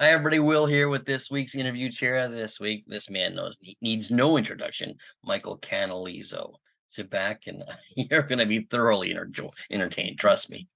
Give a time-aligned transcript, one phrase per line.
[0.00, 0.38] Hi, everybody.
[0.38, 2.28] Will here with this week's interview chair.
[2.28, 4.94] This week, this man knows needs no introduction.
[5.24, 6.52] Michael Canalizo.
[6.88, 7.64] Sit back and
[7.96, 10.20] you're going to be thoroughly enter- entertained.
[10.20, 10.68] Trust me.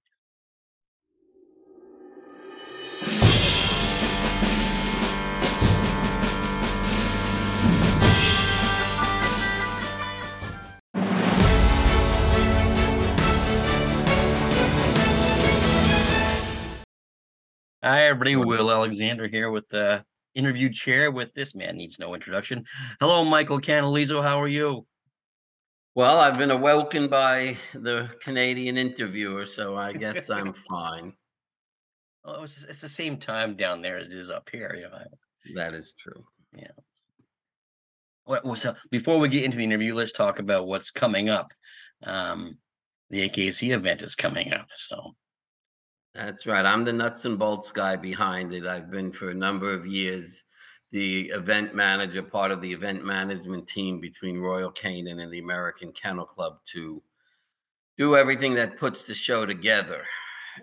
[17.85, 18.37] Hi, everybody.
[18.37, 20.05] Will Alexander here with the
[20.35, 22.63] interview chair with this man needs no introduction.
[23.01, 24.23] Hello, Michael Canalizo.
[24.23, 24.87] How are you?
[25.93, 31.11] Well, I've been awoken by the Canadian interviewer, so I guess I'm fine.
[32.23, 34.73] Well, it's, it's the same time down there as it is up here.
[34.77, 35.61] You know.
[35.61, 36.23] That is true.
[36.55, 36.71] Yeah.
[38.25, 41.51] Well, so before we get into the interview, let's talk about what's coming up.
[42.01, 42.59] Um,
[43.09, 45.15] the AKC event is coming up, so
[46.15, 46.65] that's right.
[46.65, 48.67] I'm the nuts and bolts guy behind it.
[48.67, 50.43] I've been for a number of years
[50.93, 55.91] the event manager, part of the event management team between Royal Canin and the American
[55.91, 57.01] Kennel Club to
[57.97, 60.05] do everything that puts the show together.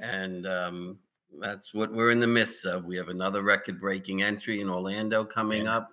[0.00, 0.98] And um,
[1.40, 2.84] that's what we're in the midst of.
[2.84, 5.78] We have another record breaking entry in Orlando coming yeah.
[5.78, 5.90] up.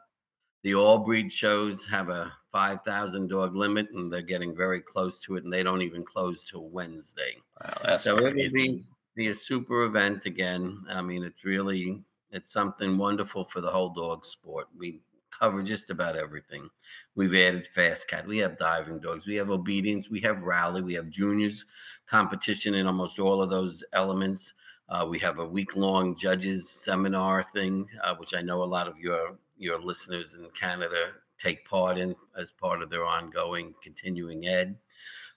[0.61, 5.35] The all breed shows have a 5,000 dog limit, and they're getting very close to
[5.35, 7.37] it, and they don't even close till Wednesday.
[7.63, 8.85] Wow, so it will be
[9.17, 10.85] be a super event again.
[10.87, 14.67] I mean, it's really it's something wonderful for the whole dog sport.
[14.77, 15.01] We
[15.31, 16.69] cover just about everything.
[17.15, 18.27] We've added fast cat.
[18.27, 19.25] We have diving dogs.
[19.25, 20.07] We have obedience.
[20.07, 20.83] We have rally.
[20.83, 21.65] We have juniors
[22.05, 24.53] competition in almost all of those elements.
[24.87, 28.87] Uh, we have a week long judges seminar thing, uh, which I know a lot
[28.87, 34.47] of your your listeners in Canada take part in as part of their ongoing continuing
[34.47, 34.77] ed.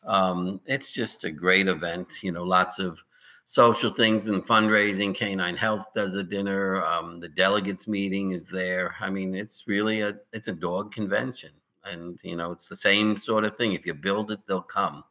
[0.04, 2.22] Um, it's just a great event.
[2.22, 3.02] You know, lots of
[3.50, 5.12] social things and fundraising.
[5.12, 6.84] Canine Health does a dinner.
[6.84, 8.94] Um, the delegates meeting is there.
[9.00, 11.50] I mean, it's really a it's a dog convention,
[11.84, 13.72] and you know, it's the same sort of thing.
[13.72, 15.02] If you build it, they'll come.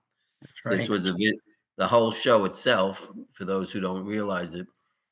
[0.64, 0.78] Right.
[0.78, 1.36] This was a bit,
[1.76, 3.12] the whole show itself.
[3.34, 4.68] For those who don't realize it,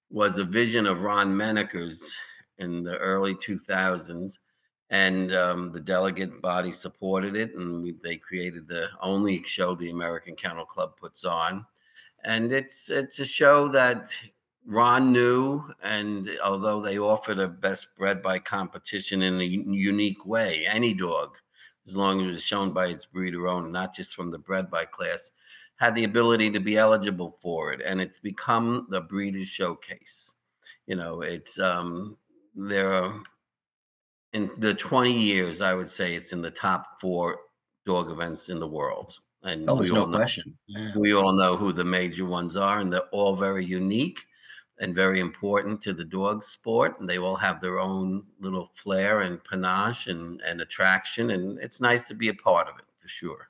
[0.10, 2.10] was a vision of Ron Menaker's
[2.60, 4.38] in the early 2000s
[4.90, 9.92] and um, the delegate body supported it and we, they created the only show the
[9.92, 11.64] american kennel club puts on
[12.24, 14.10] and it's it's a show that
[14.66, 20.66] Ron knew, and although they offered a best bred by competition in a unique way,
[20.68, 21.38] any dog,
[21.88, 24.70] as long as it was shown by its breeder owner, not just from the bred
[24.70, 25.32] by class,
[25.78, 30.36] had the ability to be eligible for it, and it's become the breeders' showcase.
[30.86, 32.18] You know, it's um,
[32.56, 33.22] there are
[34.34, 37.40] in the 20 years, I would say it's in the top four
[37.86, 39.16] dog events in the world
[39.48, 40.58] and oh, we all no know, question.
[40.68, 40.92] Yeah.
[40.96, 44.20] We all know who the major ones are, and they're all very unique
[44.80, 47.00] and very important to the dog sport.
[47.00, 51.32] And they all have their own little flair and panache and, and attraction.
[51.32, 53.50] And it's nice to be a part of it for sure.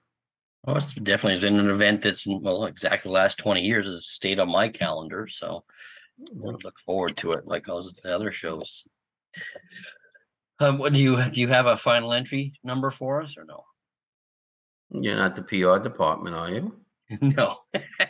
[0.64, 4.40] Well, it's definitely been an event that's well exactly the last 20 years has stayed
[4.40, 5.28] on my calendar.
[5.28, 5.64] So
[6.20, 8.86] I look forward to it like all the other shows.
[10.60, 13.64] Um, what do you do you have a final entry number for us or no?
[14.92, 16.76] You're not the PR department, are you?
[17.22, 17.56] No.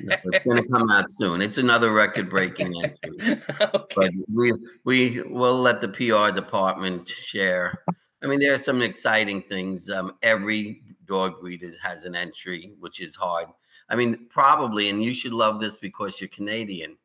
[0.01, 1.39] no it's going to come out soon.
[1.39, 3.43] It's another record-breaking entry.
[3.61, 3.93] okay.
[3.95, 4.53] But we
[4.85, 7.83] we will let the PR department share.
[8.23, 9.87] I mean, there are some exciting things.
[9.87, 13.49] Um, every dog breeder has an entry, which is hard.
[13.89, 16.97] I mean, probably, and you should love this because you're Canadian.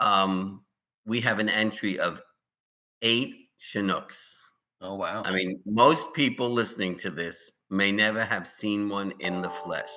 [0.00, 0.62] Um,
[1.04, 2.22] we have an entry of
[3.02, 4.44] eight Chinooks.
[4.80, 5.22] Oh wow!
[5.24, 9.90] I mean, most people listening to this may never have seen one in the flesh,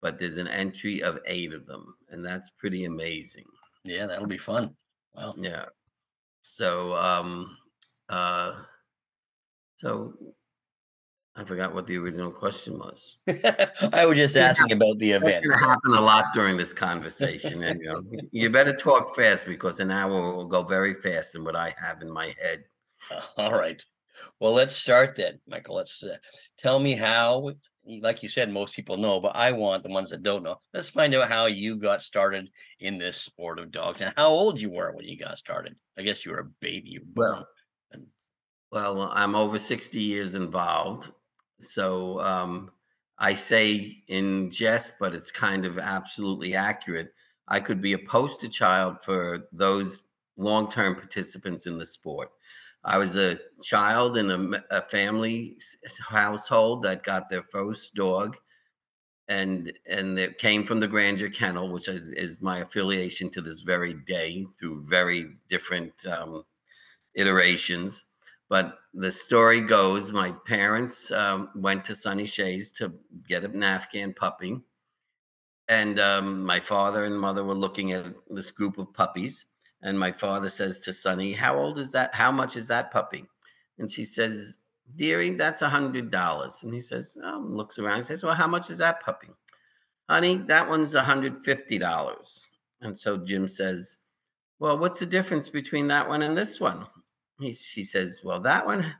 [0.00, 3.44] but there's an entry of eight of them, and that's pretty amazing.
[3.84, 4.74] Yeah, that'll be fun.
[5.14, 5.66] Well, Yeah.
[6.42, 7.56] So, um,
[8.08, 8.62] uh,
[9.76, 10.14] so
[11.38, 13.18] I forgot what the original question was.
[13.92, 15.36] I was just asking about the event.
[15.36, 19.14] It's going to happen a lot during this conversation, and you know, you better talk
[19.14, 22.64] fast because an hour will go very fast in what I have in my head.
[23.36, 23.80] All right.
[24.40, 25.76] Well, let's start then, Michael.
[25.76, 26.16] Let's uh,
[26.58, 27.52] tell me how,
[27.84, 30.60] like you said, most people know, but I want the ones that don't know.
[30.72, 32.48] Let's find out how you got started
[32.80, 35.74] in this sport of dogs and how old you were when you got started.
[35.98, 37.00] I guess you were a baby.
[37.16, 37.46] Well,
[38.70, 41.10] well, I'm over 60 years involved.
[41.60, 42.70] So um,
[43.18, 47.12] I say in jest, but it's kind of absolutely accurate.
[47.48, 49.98] I could be a poster child for those
[50.36, 52.30] long term participants in the sport.
[52.84, 55.58] I was a child in a, a family
[56.00, 58.36] household that got their first dog,
[59.28, 63.60] and and it came from the Grandeur Kennel, which is, is my affiliation to this
[63.60, 66.44] very day through very different um,
[67.14, 68.04] iterations.
[68.48, 72.92] But the story goes my parents um, went to Sunny Shay's to
[73.28, 74.60] get an Afghan puppy.
[75.68, 79.44] And um, my father and mother were looking at this group of puppies.
[79.82, 82.14] And my father says to Sunny, How old is that?
[82.14, 83.24] How much is that puppy?
[83.78, 84.58] And she says,
[84.96, 86.60] Dearie, that's a hundred dollars.
[86.62, 89.28] And he says, oh, looks around and says, Well, how much is that puppy?
[90.08, 92.46] Honey, that one's a hundred fifty dollars.
[92.80, 93.98] And so Jim says,
[94.58, 96.86] Well, what's the difference between that one and this one?
[97.38, 98.94] He, she says, Well, that one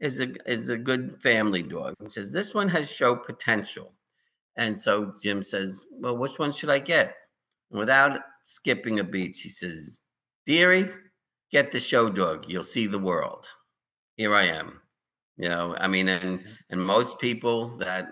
[0.00, 1.94] is a is a good family dog.
[2.02, 3.92] He says, This one has show potential.
[4.56, 7.14] And so Jim says, Well, which one should I get?
[7.70, 9.90] And without skipping a beat, she says,
[10.46, 10.90] Dearie,
[11.50, 12.44] get the show dog.
[12.48, 13.46] You'll see the world.
[14.16, 14.80] Here I am.
[15.36, 18.08] You know, I mean, and and most people that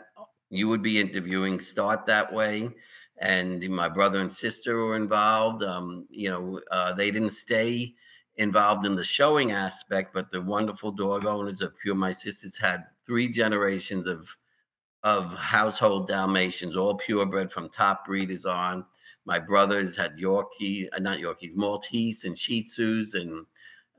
[0.50, 2.70] you would be interviewing start that way.
[3.20, 5.62] And my brother and sister were involved.
[5.62, 7.94] Um, you know, uh, they didn't stay
[8.36, 12.56] involved in the showing aspect, but the wonderful dog owners, a few of my sisters
[12.56, 14.26] had three generations of
[15.04, 18.84] of household Dalmatians, all purebred from top breeders on.
[19.24, 23.46] My brothers had Yorkie, uh, not Yorkies, Maltese and Shih Tzus, and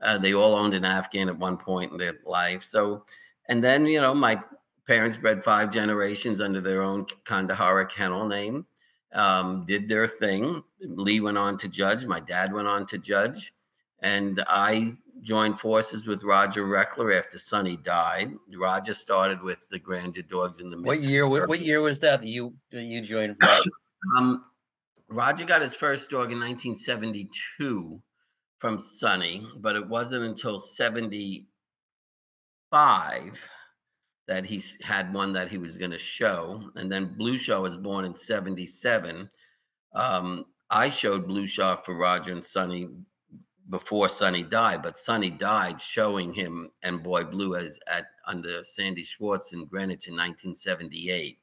[0.02, 2.66] uh, they all owned an Afghan at one point in their life.
[2.68, 3.04] So,
[3.48, 4.40] and then you know, my
[4.86, 8.66] parents bred five generations under their own Kandahara kennel name.
[9.12, 10.62] Um, did their thing.
[10.80, 12.04] Lee went on to judge.
[12.04, 13.54] My dad went on to judge,
[14.04, 18.34] and I joined forces with Roger Rechler after Sunny died.
[18.54, 20.86] Roger started with the Grandeur Dogs in the mid.
[20.86, 21.26] What year?
[21.26, 23.42] What, what year was that, that you that you joined?
[24.18, 24.44] um,
[25.08, 28.02] Roger got his first dog in 1972
[28.58, 33.38] from Sunny, but it wasn't until 75
[34.26, 36.62] that he had one that he was going to show.
[36.76, 39.30] And then Blue Shaw was born in 77.
[39.94, 42.90] Um, I showed Blue Shaw for Roger and Sunny
[43.70, 49.02] before Sunny died, but Sunny died showing him and Boy Blue as at under Sandy
[49.02, 51.38] Schwartz in Greenwich in 1978.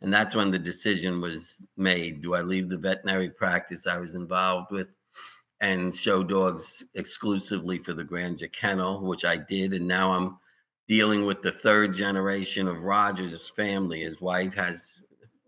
[0.00, 2.22] And that's when the decision was made.
[2.22, 4.88] Do I leave the veterinary practice I was involved with
[5.60, 9.72] and show dogs exclusively for the Grandeur Kennel, which I did.
[9.72, 10.38] And now I'm
[10.86, 14.02] dealing with the third generation of Rogers' family.
[14.02, 15.02] His wife has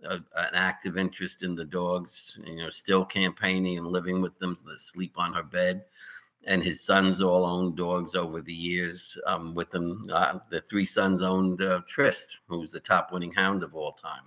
[0.05, 4.57] a, an active interest in the dogs, you know, still campaigning and living with them,
[4.67, 5.85] that sleep on her bed.
[6.49, 10.09] And his sons all owned dogs over the years um, with them.
[10.11, 14.25] Uh, the three sons owned uh, Tryst, who's the top winning hound of all time.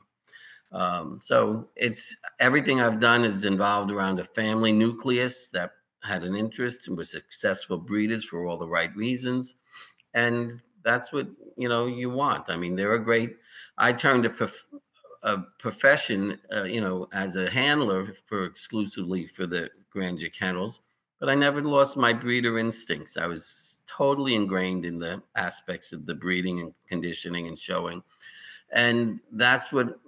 [0.71, 5.71] Um, so it's everything I've done is involved around a family nucleus that
[6.03, 9.55] had an interest and were successful breeders for all the right reasons.
[10.13, 11.27] And that's what,
[11.57, 12.45] you know, you want.
[12.49, 13.35] I mean, they're a great,
[13.77, 14.65] I turned a, prof,
[15.23, 20.81] a profession, uh, you know, as a handler for exclusively for the Grandeur kennels,
[21.21, 23.15] but I never lost my breeder instincts.
[23.15, 28.01] I was totally ingrained in the aspects of the breeding and conditioning and showing.
[28.73, 29.99] And that's what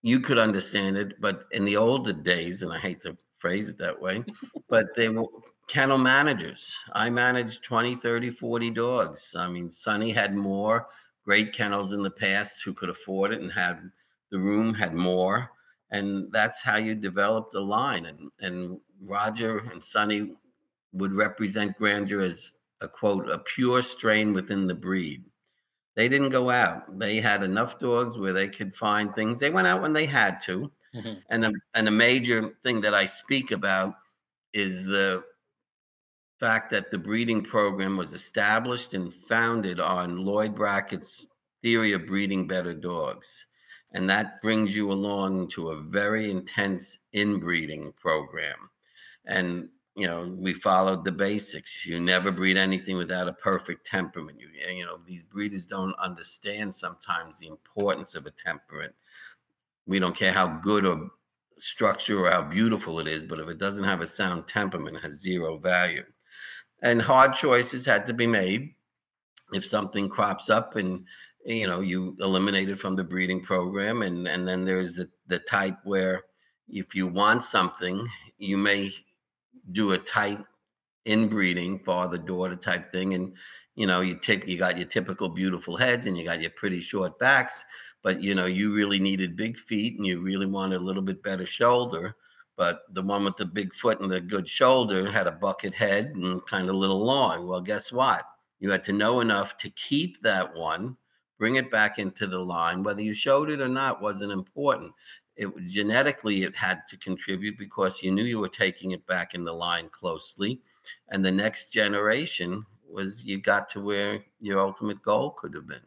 [0.00, 3.76] you could understand it, but in the older days, and I hate to phrase it
[3.78, 4.24] that way,
[4.70, 5.26] but they were
[5.68, 6.74] kennel managers.
[6.94, 9.34] I managed 20, 30, 40 dogs.
[9.36, 10.86] I mean, Sunny had more
[11.22, 13.90] great kennels in the past who could afford it and had
[14.30, 15.50] the room, had more.
[15.90, 18.06] And that's how you developed a line.
[18.06, 20.32] And, and Roger and Sunny
[20.92, 25.24] would represent grandeur as a quote, a pure strain within the breed.
[25.94, 26.98] They didn't go out.
[26.98, 29.38] They had enough dogs where they could find things.
[29.38, 30.70] They went out when they had to.
[30.94, 31.14] Mm-hmm.
[31.30, 33.94] And a, and a major thing that I speak about
[34.52, 35.24] is the
[36.38, 41.26] fact that the breeding program was established and founded on Lloyd Brackett's
[41.62, 43.46] theory of breeding better dogs.
[43.92, 48.68] And that brings you along to a very intense inbreeding program.
[49.24, 51.86] And you know, we followed the basics.
[51.86, 54.38] You never breed anything without a perfect temperament.
[54.38, 58.94] You, you know, these breeders don't understand sometimes the importance of a temperament.
[59.86, 61.08] We don't care how good or
[61.58, 65.02] structure or how beautiful it is, but if it doesn't have a sound temperament, it
[65.02, 66.04] has zero value.
[66.82, 68.74] And hard choices had to be made.
[69.54, 71.06] If something crops up and
[71.46, 75.38] you know you eliminate it from the breeding program, and and then there's the the
[75.38, 76.24] type where
[76.68, 78.06] if you want something,
[78.38, 78.92] you may
[79.72, 80.38] do a tight
[81.06, 83.32] inbreeding father daughter type thing and
[83.76, 86.80] you know you take you got your typical beautiful heads and you got your pretty
[86.80, 87.64] short backs
[88.02, 91.22] but you know you really needed big feet and you really wanted a little bit
[91.22, 92.16] better shoulder
[92.56, 96.06] but the one with the big foot and the good shoulder had a bucket head
[96.14, 98.24] and kind of a little long well guess what?
[98.58, 100.96] You had to know enough to keep that one
[101.38, 104.92] bring it back into the line whether you showed it or not wasn't important
[105.36, 109.34] it was genetically it had to contribute because you knew you were taking it back
[109.34, 110.60] in the line closely
[111.08, 115.78] and the next generation was you got to where your ultimate goal could have been.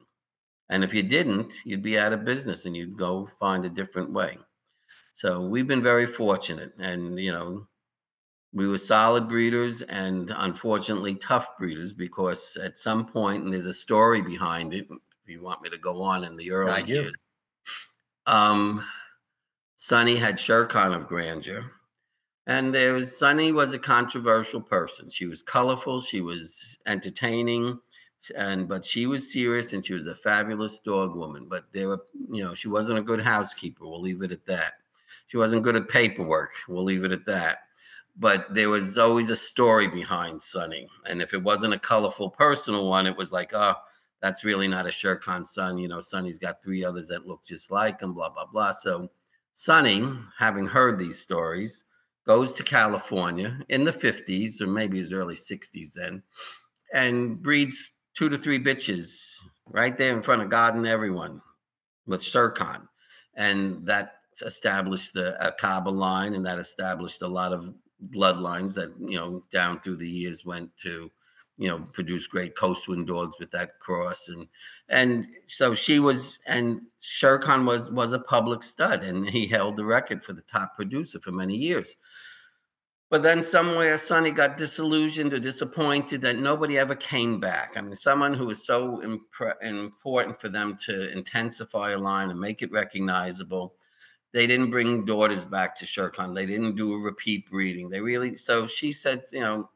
[0.70, 4.12] And if you didn't, you'd be out of business and you'd go find a different
[4.12, 4.38] way.
[5.13, 6.74] So we've been very fortunate.
[6.77, 7.68] And, you know,
[8.53, 13.74] we were solid breeders and unfortunately tough breeders because at some point, and there's a
[13.74, 17.24] story behind it, if you want me to go on in the early years,
[18.27, 18.86] um,
[19.81, 21.71] Sunny had Shirkhan of grandeur.
[22.48, 25.09] And there was Sunny was a controversial person.
[25.09, 27.79] She was colorful, she was entertaining,
[28.36, 31.48] and but she was serious and she was a fabulous dog woman.
[31.50, 33.88] But there were, you know, she wasn't a good housekeeper.
[33.88, 34.74] We'll leave it at that.
[35.27, 36.51] She wasn't good at paperwork.
[36.67, 37.59] We'll leave it at that.
[38.17, 40.89] But there was always a story behind Sunny.
[41.05, 43.75] And if it wasn't a colorful personal one, it was like, oh,
[44.21, 45.77] that's really not a Shirkhan son.
[45.77, 48.74] You know, Sunny's got three others that look just like him, blah, blah, blah.
[48.74, 49.09] So
[49.61, 51.83] Sunny, having heard these stories,
[52.25, 56.23] goes to California in the 50s or maybe his early 60s then
[56.93, 59.33] and breeds two to three bitches
[59.67, 61.41] right there in front of God and everyone
[62.07, 62.23] with
[62.55, 62.87] Khan.
[63.35, 67.73] And that established the uh, Akaba line and that established a lot of
[68.15, 71.11] bloodlines that, you know, down through the years went to,
[71.59, 74.29] you know, produce great coastwind dogs with that cross.
[74.29, 74.47] And
[74.87, 79.83] and so she was and Shirkhan was was a public stud and he held the
[79.83, 81.97] record for the top producer for many years.
[83.09, 87.73] But then somewhere Sunny got disillusioned or disappointed that nobody ever came back.
[87.75, 92.39] I mean, someone who was so impre- important for them to intensify a line and
[92.39, 93.73] make it recognizable.
[94.31, 96.35] They didn't bring daughters back to Shirkhan.
[96.35, 97.89] They didn't do a repeat breeding.
[97.89, 99.69] They really, so she said, you know,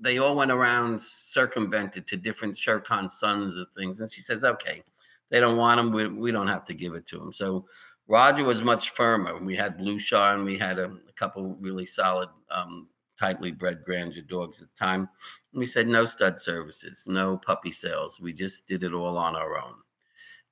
[0.00, 4.00] they all went around circumvented to different Shirkhan sons of things.
[4.00, 4.82] And she says, okay,
[5.28, 5.92] they don't want them.
[5.92, 7.32] We, we don't have to give it to them.
[7.32, 7.66] So
[8.08, 9.38] Roger was much firmer.
[9.38, 12.88] We had Bluchar and we had a, a couple really solid, um,
[13.18, 15.08] tightly bred grandeur dogs at the time.
[15.52, 18.18] And we said no stud services, no puppy sales.
[18.20, 19.74] We just did it all on our own.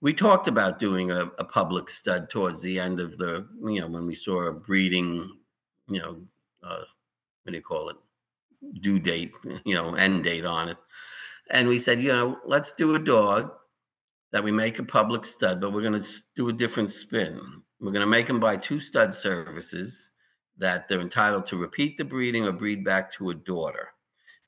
[0.00, 3.88] We talked about doing a, a public stud towards the end of the, you know,
[3.88, 5.38] when we saw a breeding,
[5.88, 6.18] you know,
[6.62, 6.84] uh,
[7.42, 7.96] what do you call it?
[8.82, 9.32] Due date,
[9.64, 10.76] you know, end date on it.
[11.50, 13.50] And we said, you know, let's do a dog
[14.32, 17.40] that we make a public stud, but we're going to do a different spin.
[17.80, 20.10] We're going to make them buy two stud services
[20.58, 23.88] that they're entitled to repeat the breeding or breed back to a daughter.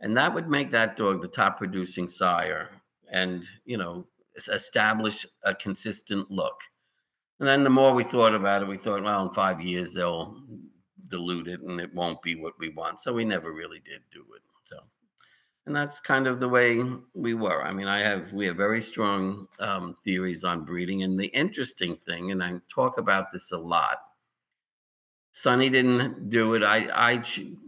[0.01, 2.71] And that would make that dog the top producing sire
[3.13, 4.07] and, you know,
[4.49, 6.61] establish a consistent look.
[7.39, 10.43] And then the more we thought about it, we thought, well, in five years they'll
[11.11, 13.01] dilute it and it won't be what we want.
[13.01, 14.43] So we never really did do it.
[14.65, 14.79] So
[15.67, 16.83] and that's kind of the way
[17.15, 17.63] we were.
[17.63, 21.97] I mean, I have we have very strong um, theories on breeding, and the interesting
[22.07, 23.99] thing, and I talk about this a lot.
[25.33, 26.63] Sunny didn't do it.
[26.63, 27.23] I I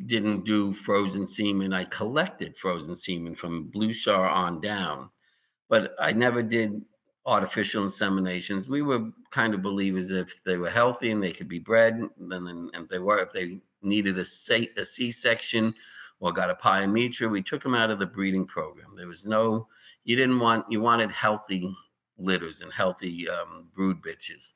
[0.06, 1.72] didn't do frozen semen.
[1.72, 5.10] I collected frozen semen from Bluchar on down,
[5.68, 6.82] but I never did
[7.24, 8.68] artificial inseminations.
[8.68, 12.70] We were kind of believers if they were healthy and they could be bred, then
[12.74, 14.22] if they were, if they needed a,
[14.76, 15.74] a C-section
[16.20, 17.30] or got a pyometra.
[17.30, 18.94] We took them out of the breeding program.
[18.96, 19.68] There was no,
[20.04, 21.74] you didn't want, you wanted healthy
[22.18, 24.54] litters and healthy um, brood bitches.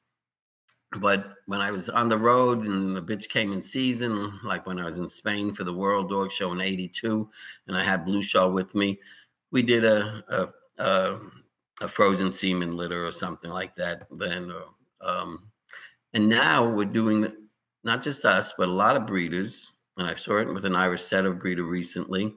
[1.00, 4.78] But when I was on the road and the bitch came in season, like when
[4.78, 7.28] I was in Spain for the World Dog Show in '82,
[7.66, 9.00] and I had Bluchar with me,
[9.50, 10.49] we did a a,
[10.82, 11.18] a,
[11.80, 14.06] a frozen semen litter or something like that.
[14.11, 15.45] Then, uh, um,
[16.14, 17.30] and now we're doing
[17.85, 21.02] not just us, but a lot of breeders and I saw it with an Irish
[21.02, 22.35] setter breeder recently.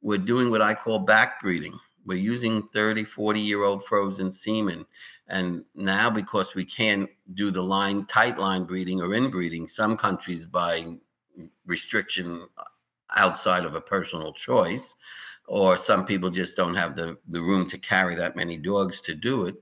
[0.00, 1.78] We're doing what I call back breeding.
[2.06, 4.86] We're using 30, 40 year old frozen semen.
[5.28, 10.46] And now, because we can't do the line, tight line breeding or inbreeding, some countries
[10.46, 10.96] by
[11.66, 12.46] restriction
[13.14, 14.94] outside of a personal choice,
[15.48, 19.14] or some people just don't have the, the room to carry that many dogs to
[19.14, 19.56] do it.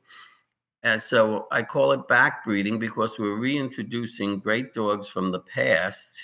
[0.83, 6.17] And so I call it back breeding because we're reintroducing great dogs from the past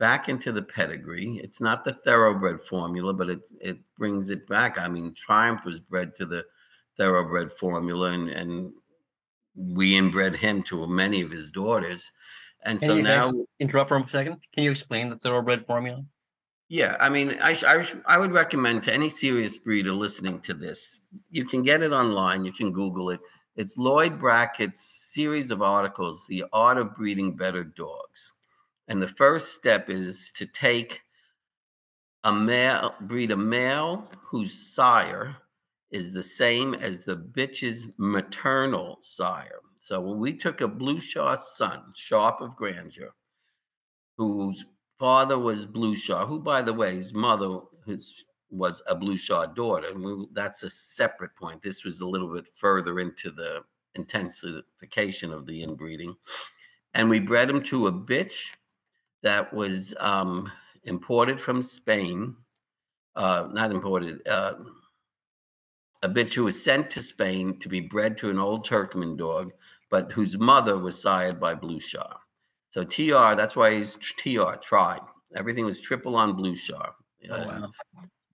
[0.00, 1.40] back into the pedigree.
[1.42, 4.78] It's not the thoroughbred formula, but it it brings it back.
[4.78, 6.44] I mean, Triumph was bred to the
[6.96, 8.72] thoroughbred formula, and and
[9.56, 12.10] we inbred him to many of his daughters.
[12.64, 14.38] And Can so you now, interrupt for a second?
[14.52, 16.02] Can you explain the thoroughbred formula?
[16.68, 21.00] Yeah, I mean, I, I I would recommend to any serious breeder listening to this,
[21.30, 22.44] you can get it online.
[22.44, 23.20] You can Google it.
[23.56, 28.32] It's Lloyd Brackett's series of articles, "The Art of Breeding Better Dogs."
[28.88, 31.00] And the first step is to take
[32.24, 35.36] a male, breed a male whose sire
[35.90, 39.60] is the same as the bitch's maternal sire.
[39.78, 43.10] So we took a Bluchar son, Sharp of Grandeur,
[44.16, 44.64] whose
[44.98, 49.88] father was Bluchar, who, by the way, his mother his, was a blue shard daughter.
[49.88, 51.62] And we, that's a separate point.
[51.62, 53.60] This was a little bit further into the
[53.94, 56.14] intensification of the inbreeding.
[56.94, 58.50] And we bred him to a bitch
[59.22, 60.50] that was um,
[60.84, 62.36] imported from Spain,
[63.16, 64.54] uh, not imported, uh,
[66.02, 69.52] a bitch who was sent to Spain to be bred to an old Turkmen dog,
[69.90, 72.18] but whose mother was sired by Blue Shar.
[72.74, 74.98] So TR, that's why he's TR, tried.
[75.36, 76.92] Everything was triple on Blue Shar.
[77.30, 77.70] Oh, wow.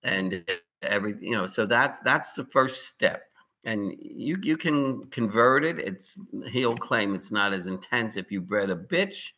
[0.01, 0.43] And
[0.81, 3.21] every, you know, so that's that's the first step.
[3.65, 5.77] And you you can convert it.
[5.77, 6.17] It's
[6.49, 9.29] he'll claim it's not as intense if you bred a bitch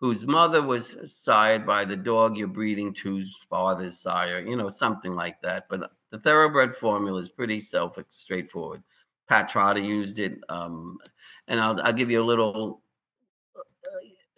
[0.00, 5.14] whose mother was sired by the dog you're breeding to's father's sire, you know, something
[5.14, 5.66] like that.
[5.70, 8.82] But the thoroughbred formula is pretty self straightforward.
[9.28, 10.98] Pat Trotter used it, um,
[11.46, 12.82] and I'll, I'll give you a little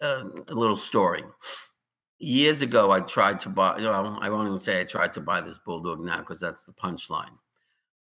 [0.03, 1.23] a little story.
[2.19, 3.77] Years ago, I tried to buy.
[3.77, 6.63] You know, I won't even say I tried to buy this bulldog now because that's
[6.63, 7.37] the punchline.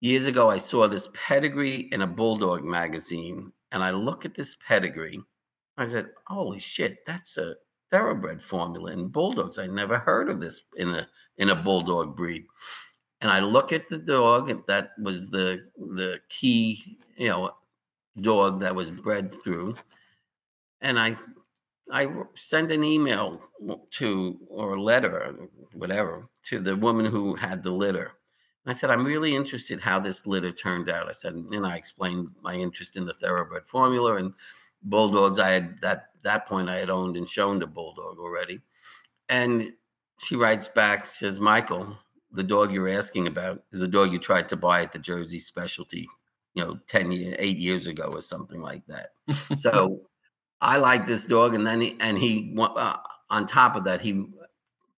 [0.02, 4.56] Years ago, I saw this pedigree in a bulldog magazine, and I look at this
[4.68, 5.22] pedigree.
[5.78, 7.56] I said, "Holy shit, that's a
[7.92, 9.58] thoroughbred formula in bulldogs.
[9.58, 12.46] I never heard of this in a in a bulldog breed."
[13.22, 17.52] and I look at the dog, and that was the the key, you know,
[18.22, 19.76] dog that was bred through,
[20.82, 21.16] and I
[21.92, 23.42] I send an email
[23.92, 25.36] to or a letter,
[25.74, 28.12] whatever, to the woman who had the litter.
[28.66, 31.08] And I said, I'm really interested how this litter turned out.
[31.08, 34.34] I said, and I explained my interest in the thoroughbred formula and
[34.84, 35.40] bulldogs.
[35.40, 38.60] I had that that point I had owned and shown the bulldog already.
[39.30, 39.74] And
[40.18, 41.96] she writes back, says, Michael,
[42.32, 45.40] the dog you're asking about is a dog you tried to buy at the Jersey
[45.40, 46.08] Specialty,
[46.56, 49.12] you know, 10 years, eight years ago or something like that.
[49.58, 50.02] so
[50.66, 51.54] I like this dog.
[51.54, 52.98] And then, he, and he, uh,
[53.30, 54.26] on top of that, he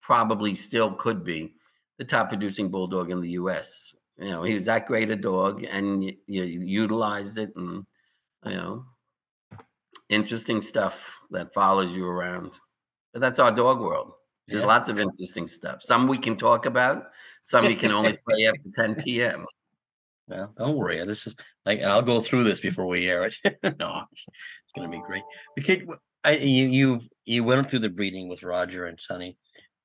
[0.01, 1.53] probably still could be
[1.97, 3.93] the top producing bulldog in the US.
[4.17, 7.85] You know, he was that great a dog and you, you utilized it and,
[8.45, 8.85] you know,
[10.07, 12.57] interesting stuff that follows you around.
[13.11, 14.13] But that's our dog world.
[14.47, 14.67] There's yeah.
[14.67, 15.83] lots of interesting stuff.
[15.83, 17.07] Some we can talk about,
[17.43, 19.45] some we can only play after 10 p.m.
[20.27, 21.03] Well, don't worry.
[21.05, 21.35] This is
[21.65, 23.37] like I'll go through this before we air it.
[23.79, 25.23] no, it's gonna be great.
[25.55, 25.77] Because
[26.23, 29.37] I you you you went through the breeding with Roger and Sunny.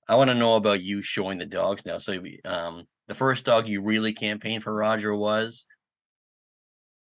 [0.09, 1.99] I want to know about you showing the dogs now.
[1.99, 5.67] So um the first dog you really campaigned for Roger was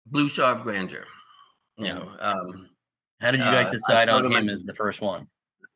[0.05, 1.05] Blue Shard Grandeur.
[1.77, 2.69] You know, um,
[3.19, 5.27] how did you guys uh, decide on him as the first one?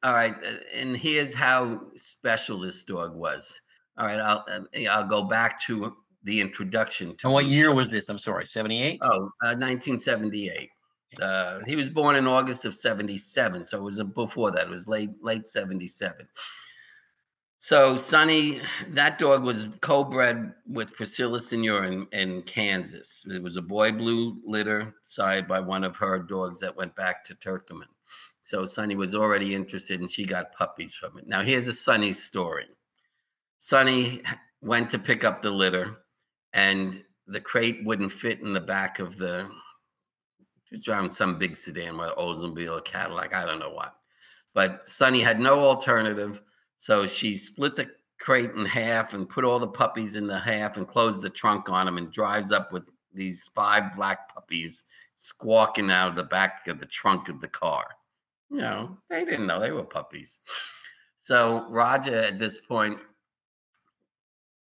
[0.04, 3.62] All right, uh, and here's how special this dog was.
[3.98, 7.16] All right, I'll uh, I'll go back to the introduction.
[7.18, 8.10] To and what year was this?
[8.10, 9.00] I'm sorry, 78?
[9.02, 9.08] Oh,
[9.44, 10.70] uh, 1978.
[11.20, 14.68] Uh, he was born in August of 77, so it was before that.
[14.68, 16.28] It was late late 77.
[17.64, 23.24] So Sunny, that dog was co-bred with Priscilla Senor in, in Kansas.
[23.30, 27.24] It was a boy blue litter side by one of her dogs that went back
[27.26, 27.86] to Turkmen.
[28.42, 31.28] So Sunny was already interested and she got puppies from it.
[31.28, 32.66] Now here's a Sunny story.
[33.60, 34.24] Sunny
[34.62, 35.98] went to pick up the litter
[36.54, 39.50] and the crate wouldn't fit in the back of the
[40.82, 43.96] driving some big sedan, whether Oldsmobile or Cadillac, I don't know what.
[44.54, 46.42] But Sunny had no alternative.
[46.78, 50.78] So she split the crate in half and put all the puppies in the half
[50.78, 52.84] and closed the trunk on them and drives up with
[53.14, 54.84] these five black puppies
[55.16, 57.86] squawking out of the back of the trunk of the car.
[58.50, 60.40] You know, they didn't know they were puppies.
[61.24, 63.00] So Roger at this point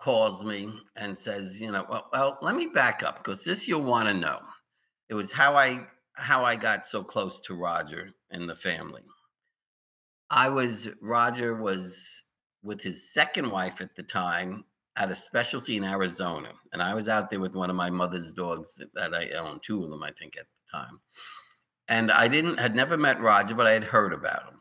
[0.07, 3.83] calls me and says, you know, well, well let me back up because this you'll
[3.83, 4.39] want to know.
[5.09, 9.03] It was how I how I got so close to Roger and the family.
[10.29, 12.23] I was Roger was
[12.63, 14.63] with his second wife at the time
[14.95, 18.31] at a specialty in Arizona, and I was out there with one of my mother's
[18.31, 21.01] dogs that I owned, two of them I think at the time
[21.89, 24.56] and I didn't had never met Roger, but I had heard about him.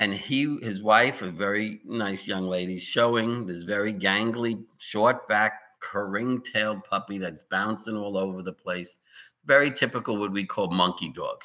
[0.00, 5.60] And he, his wife, a very nice young lady, showing this very gangly, short back,
[5.94, 8.98] ring-tailed puppy that's bouncing all over the place.
[9.44, 11.42] Very typical, what we call monkey dog.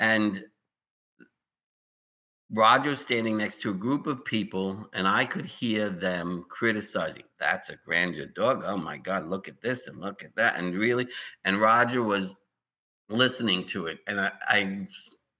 [0.00, 0.44] And
[2.50, 7.24] Roger standing next to a group of people, and I could hear them criticizing.
[7.38, 8.62] That's a grandeur dog.
[8.64, 10.56] Oh my God, look at this and look at that.
[10.56, 11.06] And really,
[11.44, 12.34] and Roger was
[13.08, 13.98] listening to it.
[14.08, 14.86] And I, I,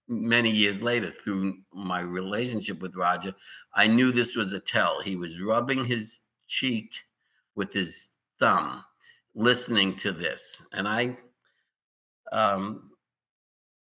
[0.09, 3.35] many years later, through my relationship with Roger,
[3.75, 5.01] I knew this was a tell.
[5.03, 6.93] He was rubbing his cheek
[7.55, 8.09] with his
[8.41, 8.85] thumb,
[9.35, 10.63] listening to this.
[10.73, 11.17] And I,
[12.33, 12.91] um,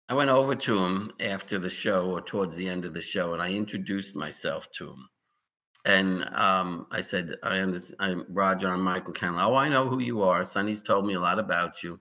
[0.10, 3.34] I went over to him after the show or towards the end of the show,
[3.34, 5.10] and I introduced myself to him.
[5.86, 7.58] And um, I said, I
[8.00, 9.44] I'm Roger, I'm Michael Candler.
[9.44, 10.44] Oh, I know who you are.
[10.44, 12.00] Sunny's told me a lot about you.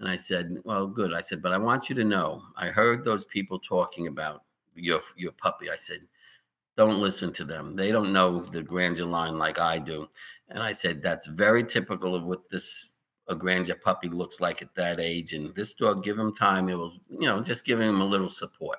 [0.00, 1.14] And I said, Well, good.
[1.14, 4.42] I said, but I want you to know, I heard those people talking about
[4.74, 5.70] your your puppy.
[5.70, 6.00] I said,
[6.76, 7.76] don't listen to them.
[7.76, 10.08] They don't know the grandeur line like I do.
[10.48, 12.94] And I said, that's very typical of what this
[13.28, 15.32] a grandeur puppy looks like at that age.
[15.32, 16.68] And this dog, give him time.
[16.68, 18.78] It was, you know, just giving him a little support.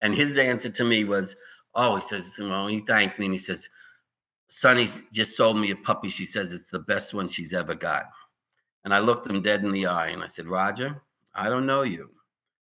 [0.00, 1.36] And his answer to me was,
[1.74, 3.68] oh, he says, well, he thanked me and he says,
[4.48, 6.10] Sunny just sold me a puppy.
[6.10, 8.06] She says it's the best one she's ever got.
[8.84, 11.00] And I looked him dead in the eye and I said, Roger,
[11.34, 12.10] I don't know you,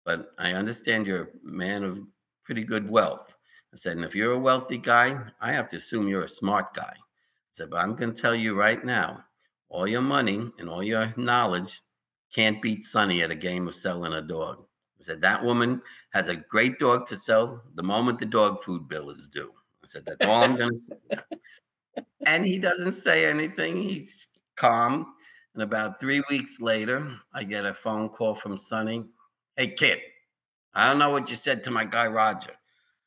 [0.04, 1.98] but I understand you're a man of
[2.44, 3.36] pretty good wealth.
[3.72, 6.72] I said, and if you're a wealthy guy, I have to assume you're a smart
[6.74, 6.94] guy.
[6.94, 9.24] I said, but I'm going to tell you right now,
[9.68, 11.82] all your money and all your knowledge
[12.32, 14.64] can't beat Sunny at a game of selling a dog.
[15.00, 18.88] I said, that woman has a great dog to sell the moment the dog food
[18.88, 19.50] bill is due.
[19.84, 20.96] I said, that's all I'm going to say.
[22.26, 23.82] and he doesn't say anything.
[23.82, 25.14] He's calm.
[25.56, 29.06] And about three weeks later, I get a phone call from Sunny.
[29.56, 30.00] Hey, kid,
[30.74, 32.50] I don't know what you said to my guy Roger,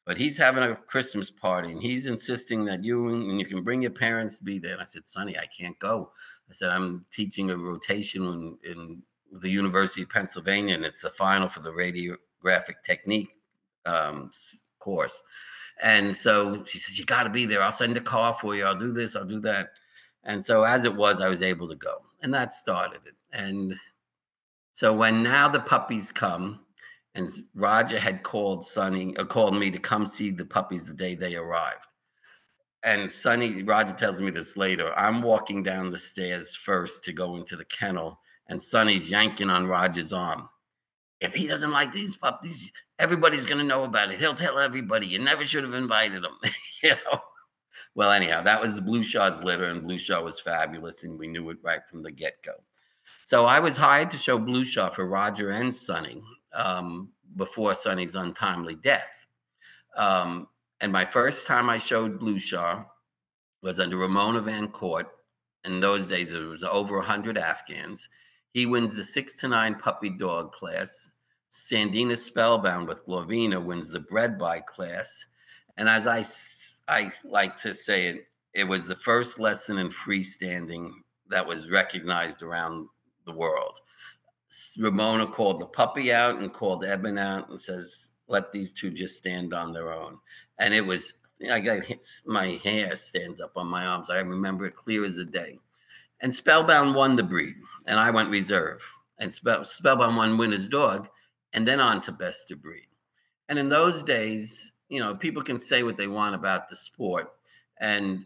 [0.07, 3.83] but he's having a Christmas party and he's insisting that you and you can bring
[3.83, 4.71] your parents to be there.
[4.71, 6.11] And I said, Sunny, I can't go.
[6.49, 11.11] I said, I'm teaching a rotation in, in the University of Pennsylvania, and it's the
[11.11, 13.29] final for the radiographic technique
[13.85, 14.31] um,
[14.79, 15.21] course.
[15.83, 17.61] And so she says, You got to be there.
[17.61, 18.65] I'll send a car for you.
[18.65, 19.69] I'll do this, I'll do that.
[20.23, 22.08] And so, as it was, I was able to go.
[22.21, 23.15] And that started it.
[23.31, 23.75] And
[24.73, 26.61] so, when now the puppies come,
[27.15, 30.93] and Roger had called Sunny, or uh, called me to come see the puppies the
[30.93, 31.85] day they arrived.
[32.83, 34.93] And Sunny, Roger tells me this later.
[34.97, 39.67] I'm walking down the stairs first to go into the kennel, and Sunny's yanking on
[39.67, 40.47] Roger's arm.
[41.19, 44.19] If he doesn't like these puppies, everybody's to know about it.
[44.19, 45.07] He'll tell everybody.
[45.07, 46.37] You never should have invited him.
[46.83, 47.19] you know.
[47.95, 51.27] Well, anyhow, that was the Blue Shaw's litter, and Blue Shaw was fabulous, and we
[51.27, 52.53] knew it right from the get go.
[53.23, 56.21] So I was hired to show Blue Shaw for Roger and Sunny
[56.53, 59.27] um, before Sunny's untimely death.
[59.95, 60.47] Um,
[60.81, 62.83] and my first time I showed Blue Shaw
[63.61, 65.07] was under Ramona Van Court.
[65.65, 68.07] In those days, it was over 100 Afghans.
[68.53, 71.09] He wins the six to nine puppy dog class.
[71.51, 75.25] Sandina Spellbound with Glorvina wins the bred by class.
[75.77, 76.23] And as I,
[76.89, 80.91] I like to say it, it was the first lesson in freestanding
[81.29, 82.87] that was recognized around
[83.25, 83.79] the world.
[84.79, 89.17] Ramona called the puppy out and called Eben out and says, let these two just
[89.17, 90.17] stand on their own.
[90.57, 91.13] And it was,
[91.51, 91.81] I got
[92.25, 94.09] my hair stands up on my arms.
[94.09, 95.59] I remember it clear as a day.
[96.21, 98.81] And Spellbound won the breed, and I went reserve.
[99.19, 101.07] And Spell, Spellbound won winner's dog,
[101.53, 102.87] and then on to best of breed.
[103.47, 107.31] And in those days, you know, people can say what they want about the sport.
[107.79, 108.25] And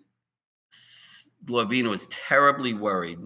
[1.45, 3.19] Glorvina was terribly worried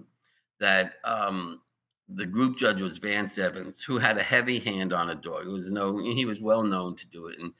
[0.60, 1.60] that um,
[2.08, 5.46] the group judge was Vance Evans, who had a heavy hand on a dog.
[5.46, 7.38] It was no, he was well known to do it.
[7.38, 7.52] And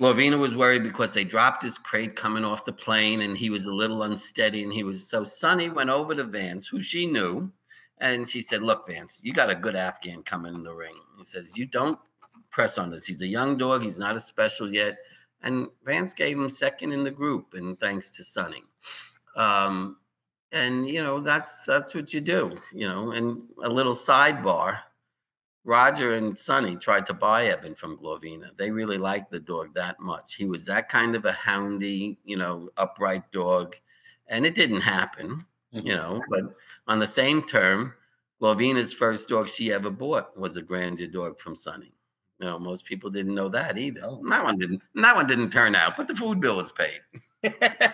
[0.00, 3.66] Glorvina was worried because they dropped his crate coming off the plane and he was
[3.66, 4.64] a little unsteady.
[4.64, 7.52] And he was so Sunny went over to Vance, who she knew,
[7.98, 10.96] and she said, Look, Vance, you got a good Afghan coming in the ring.
[11.18, 11.98] He says, You don't
[12.52, 13.04] press on this.
[13.04, 14.98] He's a young dog, he's not a special yet.
[15.42, 18.62] And Vance gave him second in the group, and thanks to Sunny.
[19.34, 19.96] Um,
[20.52, 24.78] and you know that's that's what you do you know and a little sidebar
[25.64, 29.98] roger and sunny tried to buy evan from glorvina they really liked the dog that
[29.98, 33.74] much he was that kind of a houndy you know upright dog
[34.28, 35.86] and it didn't happen mm-hmm.
[35.86, 36.42] you know but
[36.86, 37.94] on the same term
[38.40, 41.92] glorvina's first dog she ever bought was a grandeur dog from sunny
[42.42, 44.22] you know most people didn't know that either oh.
[44.28, 47.00] that one didn't that one didn't turn out but the food bill was paid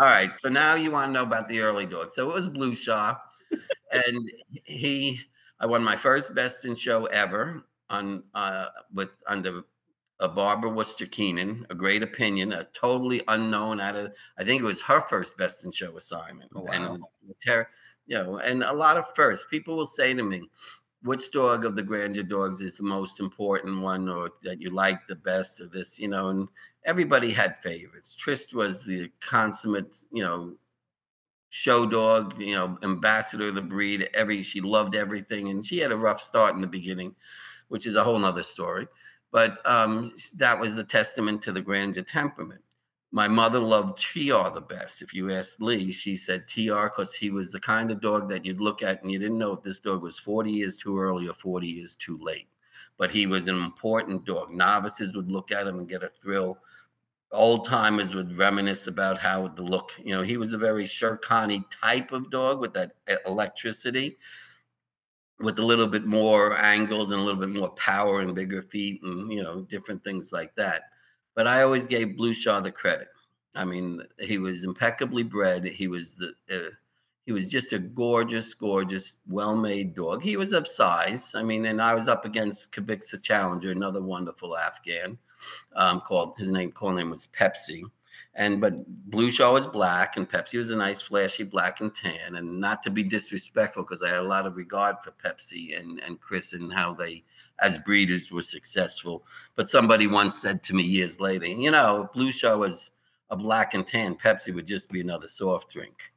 [0.00, 0.34] All right.
[0.34, 2.14] So now you want to know about the early dogs.
[2.14, 3.16] So it was Blue Shaw,
[3.92, 4.30] and
[4.64, 5.20] he,
[5.60, 9.62] I won my first best in show ever on uh, with under
[10.20, 14.64] a Barbara Worcester Keenan, a great opinion, a totally unknown out of I think it
[14.64, 16.50] was her first best in show assignment.
[16.54, 16.64] Wow.
[16.72, 17.02] And
[18.06, 19.46] you know, and a lot of firsts.
[19.50, 20.42] People will say to me,
[21.04, 25.06] which dog of the grandeur dogs is the most important one or that you like
[25.06, 26.48] the best of this, you know, and
[26.86, 28.14] everybody had favorites.
[28.14, 30.54] Tryst was the consummate, you know,
[31.50, 34.08] show dog, you know, ambassador of the breed.
[34.14, 37.14] Every she loved everything, and she had a rough start in the beginning,
[37.68, 38.88] which is a whole nother story.
[39.30, 42.63] But um, that was the testament to the grandeur temperament.
[43.14, 45.00] My mother loved TR the best.
[45.00, 48.44] If you asked Lee, she said TR because he was the kind of dog that
[48.44, 51.28] you'd look at and you didn't know if this dog was 40 years too early
[51.28, 52.48] or 40 years too late.
[52.98, 54.50] But he was an important dog.
[54.50, 56.58] Novices would look at him and get a thrill
[57.34, 61.18] old timers would reminisce about how the look, you know, he was a very Sher
[61.18, 62.92] type of dog with that
[63.26, 64.16] electricity,
[65.40, 69.02] with a little bit more angles and a little bit more power and bigger feet
[69.02, 70.84] and, you know, different things like that.
[71.34, 73.08] But I always gave Bluchar the credit.
[73.54, 75.64] I mean, he was impeccably bred.
[75.64, 76.70] He was the, uh,
[77.26, 80.22] he was just a gorgeous, gorgeous, well-made dog.
[80.22, 81.32] He was of size.
[81.34, 85.16] I mean, and I was up against Kabik's Challenger, another wonderful Afghan,
[85.74, 87.82] um, called his name, call name was Pepsi.
[88.36, 92.34] And but Blue Shaw was black, and Pepsi was a nice, flashy black and tan.
[92.34, 96.00] And not to be disrespectful, because I had a lot of regard for Pepsi and
[96.00, 97.22] and Chris and how they,
[97.60, 99.24] as breeders, were successful.
[99.56, 102.90] But somebody once said to me years later, you know, Bluchar was
[103.30, 104.16] a black and tan.
[104.16, 106.12] Pepsi would just be another soft drink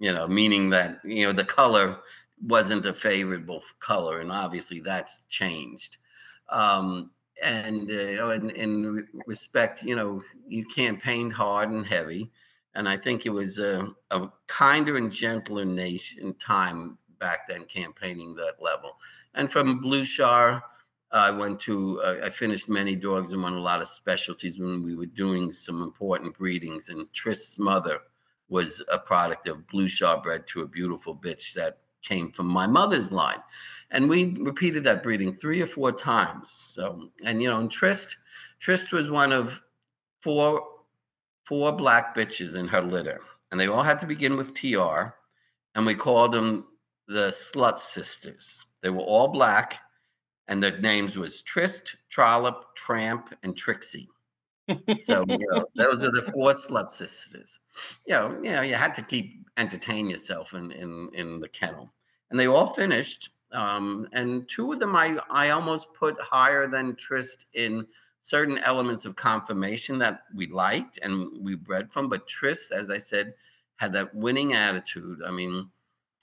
[0.00, 1.98] you know, meaning that, you know, the color
[2.42, 4.20] wasn't a favorable color.
[4.20, 5.98] And obviously that's changed.
[6.48, 7.10] Um,
[7.42, 12.30] and uh, in, in, respect, you know, you campaigned hard and heavy.
[12.74, 18.34] And I think it was a, a kinder and gentler nation time back then campaigning
[18.36, 18.96] that level.
[19.34, 20.62] And from Bluchar,
[21.12, 24.84] I went to, uh, I finished many dogs and won a lot of specialties when
[24.84, 26.88] we were doing some important breedings.
[26.88, 28.00] And Tryst's mother
[28.48, 32.66] was a product of Blue Shaw bred to a beautiful bitch that came from my
[32.66, 33.42] mother's line.
[33.90, 36.50] And we repeated that breeding three or four times.
[36.50, 38.16] So, and you know, and Tryst,
[38.60, 39.60] Tryst was one of
[40.20, 40.62] four,
[41.44, 43.20] four black bitches in her litter.
[43.50, 45.14] And they all had to begin with TR.
[45.74, 46.66] And we called them
[47.08, 48.64] the Slut Sisters.
[48.82, 49.78] They were all black.
[50.50, 54.10] And their names was Tryst, Trollop, Tramp, and Trixie
[55.00, 57.58] so you know, those are the four slut sisters.
[58.06, 61.90] You know, you know, you had to keep entertain yourself in in in the kennel,
[62.30, 63.30] and they all finished.
[63.52, 67.86] Um, and two of them I I almost put higher than Tryst in
[68.22, 72.08] certain elements of conformation that we liked and we bred from.
[72.08, 73.34] But Tryst, as I said,
[73.76, 75.20] had that winning attitude.
[75.26, 75.68] I mean,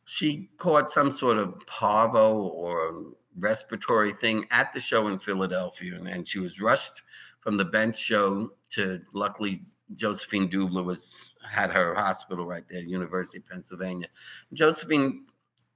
[0.06, 3.04] she caught some sort of parvo or
[3.40, 7.04] respiratory thing at the show in Philadelphia, and, and she was rushed
[7.40, 9.62] from the bench show to luckily
[9.96, 14.08] Josephine Deubler was had her hospital right there, University of Pennsylvania.
[14.54, 15.26] Josephine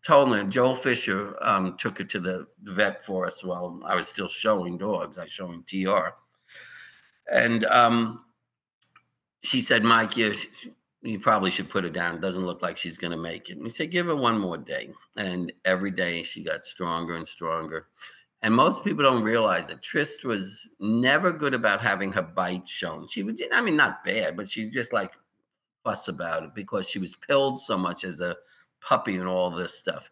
[0.05, 4.07] told me Joel Fisher um, took her to the vet for us while I was
[4.07, 5.17] still showing dogs.
[5.17, 6.09] I was showing TR,
[7.31, 8.25] and um,
[9.43, 10.33] she said, "Mike, you
[11.01, 12.15] you probably should put her down.
[12.15, 14.39] It doesn't look like she's going to make it." And we said, "Give her one
[14.39, 17.87] more day." And every day she got stronger and stronger.
[18.43, 23.07] And most people don't realize that Tryst was never good about having her bite shown.
[23.07, 25.11] She would, I mean, not bad, but she just like
[25.83, 28.35] fuss about it because she was pilled so much as a
[28.81, 30.09] puppy and all this stuff.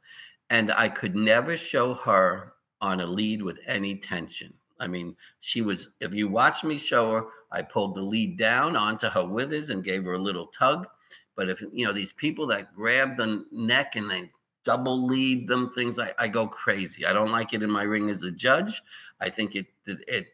[0.51, 4.53] And I could never show her on a lead with any tension.
[4.79, 8.75] I mean, she was, if you watch me show her, I pulled the lead down
[8.75, 10.87] onto her withers and gave her a little tug.
[11.35, 14.29] But if, you know, these people that grab the neck and they
[14.65, 17.05] double lead them things I, I go crazy.
[17.05, 18.81] I don't like it in my ring as a judge.
[19.19, 20.27] I think it it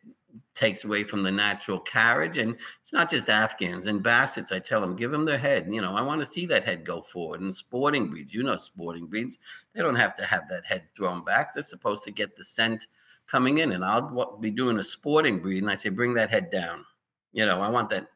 [0.54, 2.38] takes away from the natural carriage.
[2.38, 3.88] And it's not just afghans.
[3.88, 5.68] And bassets i tell them give them their head.
[5.70, 7.42] You know i want to see that head go forward.
[7.42, 9.38] And sporting breeds you know sporting breeds
[9.74, 11.54] they don't have to have that head thrown back.
[11.54, 12.88] They're supposed to get the scent
[13.30, 16.50] coming in and i'll be doing a sporting breed and i say bring that head
[16.52, 16.86] down
[17.34, 18.08] you know i want that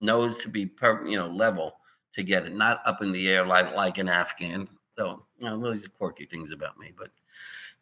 [0.00, 1.72] nose to be per, you know level
[2.12, 5.60] to get it not up in the air like like an afghan so, you know,
[5.60, 7.10] those are quirky things about me, but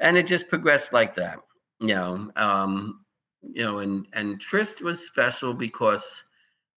[0.01, 1.39] and it just progressed like that,
[1.81, 2.31] you know.
[2.37, 3.05] Um,
[3.43, 6.25] you know, and and Tryst was special because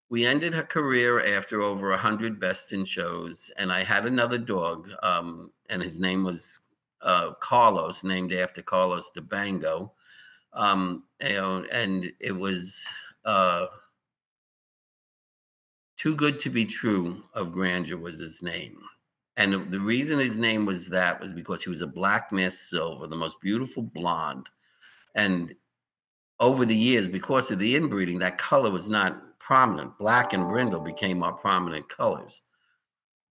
[0.10, 4.38] we ended her career after over a hundred best in shows, and I had another
[4.38, 6.60] dog, um, and his name was
[7.02, 9.94] uh, Carlos, named after Carlos de Bango.
[10.54, 12.84] Um, know, and it was
[13.26, 13.68] uh,
[15.98, 18.80] too good to be true of grandeur was his name
[19.38, 23.06] and the reason his name was that was because he was a black mass silver,
[23.06, 24.50] the most beautiful blonde.
[25.14, 25.54] And
[26.40, 29.96] over the years, because of the inbreeding, that color was not prominent.
[30.00, 32.42] Black and brindle became our prominent colors.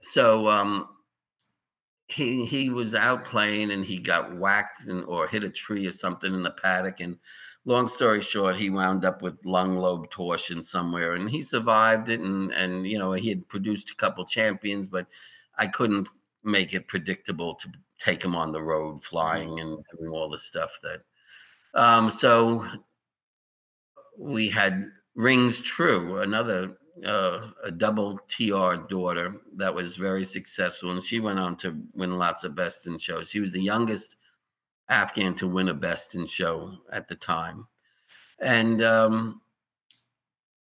[0.01, 0.89] So um,
[2.09, 5.93] he he was out playing and he got whacked and, or hit a tree or
[5.93, 7.01] something in the paddock.
[7.01, 7.19] And
[7.65, 12.21] long story short, he wound up with lung lobe torsion somewhere, and he survived it.
[12.21, 15.07] And and you know he had produced a couple champions, but
[15.59, 16.09] I couldn't
[16.45, 19.09] make it predictable to take him on the road mm-hmm.
[19.09, 21.03] flying and doing all the stuff that
[21.75, 22.67] um, so
[24.19, 31.03] we had rings true another uh, a double tr daughter that was very successful and
[31.03, 34.17] she went on to win lots of best in shows she was the youngest
[34.89, 37.67] afghan to win a best in show at the time
[38.41, 39.41] and um,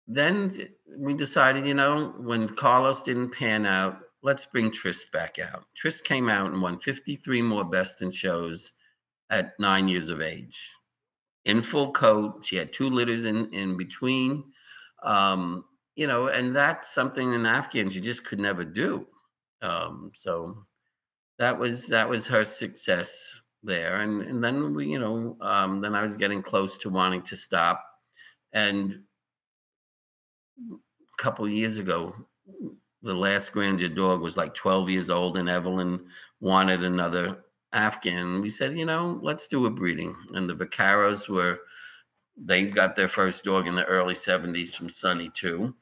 [0.08, 5.66] then we decided, you know, when Carlos didn't pan out, let's bring Tryst back out.
[5.76, 8.74] Tryst came out and won 53 more best in shows
[9.30, 10.70] at nine years of age.
[11.46, 14.44] In full coat, she had two litters in in between.
[15.04, 19.06] Um, you know, and that's something in Afghans you just could never do.
[19.62, 20.66] Um, so
[21.40, 23.32] that was that was her success
[23.64, 27.22] there, and and then we, you know, um, then I was getting close to wanting
[27.24, 27.84] to stop,
[28.54, 29.02] and
[30.72, 32.16] a couple years ago,
[33.02, 36.06] the last grandeur dog was like 12 years old, and Evelyn
[36.40, 38.42] wanted another Afghan.
[38.42, 41.60] We said, you know, let's do a breeding, and the Vaqueros were
[42.36, 45.76] they got their first dog in the early 70s from Sunny too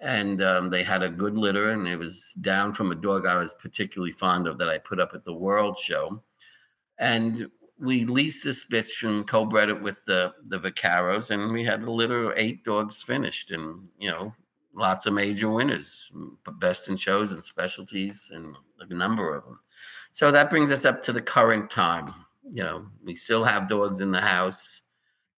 [0.00, 3.34] and um, they had a good litter and it was down from a dog i
[3.34, 6.22] was particularly fond of that i put up at the world show.
[7.00, 7.48] And
[7.80, 11.90] we leased this bitch and co-bred it with the the vaqueros and we had a
[11.90, 14.34] litter of eight dogs finished and you know
[14.74, 16.10] lots of major winners
[16.58, 19.58] best in shows and specialties and a number of them
[20.12, 22.12] so that brings us up to the current time
[22.52, 24.82] you know we still have dogs in the house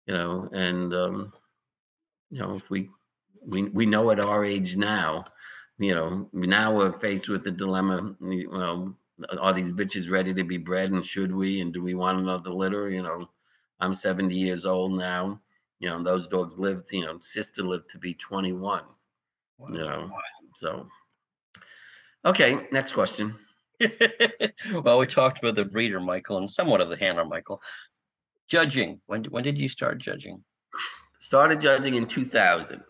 [0.07, 1.33] you know and um,
[2.31, 2.89] you know if we
[3.47, 5.25] we we know at our age now,
[5.79, 8.15] you know, now we're faced with the dilemma.
[8.21, 8.95] You know,
[9.41, 11.61] are these bitches ready to be bred, and should we?
[11.61, 12.91] And do we want another litter?
[12.91, 13.31] You know,
[13.81, 15.41] I'm 70 years old now.
[15.79, 16.93] You know, those dogs lived.
[16.93, 18.83] You know, sister lived to be 21.
[19.59, 19.69] Wow.
[19.69, 20.11] You know,
[20.55, 20.87] so
[22.25, 22.67] okay.
[22.71, 23.35] Next question.
[24.85, 27.63] well, we talked about the breeder, Michael, and somewhat of the handler, Michael.
[28.49, 29.01] Judging.
[29.07, 30.45] When when did you start judging?
[31.21, 32.83] Started judging in 2000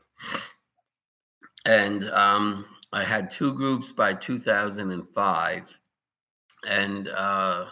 [1.65, 5.79] and um, I had two groups by 2005,
[6.69, 7.67] and uh,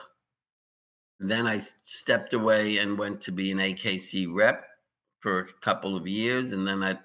[1.20, 4.64] then I stepped away and went to be an AKC rep
[5.20, 6.98] for a couple of years, and then I.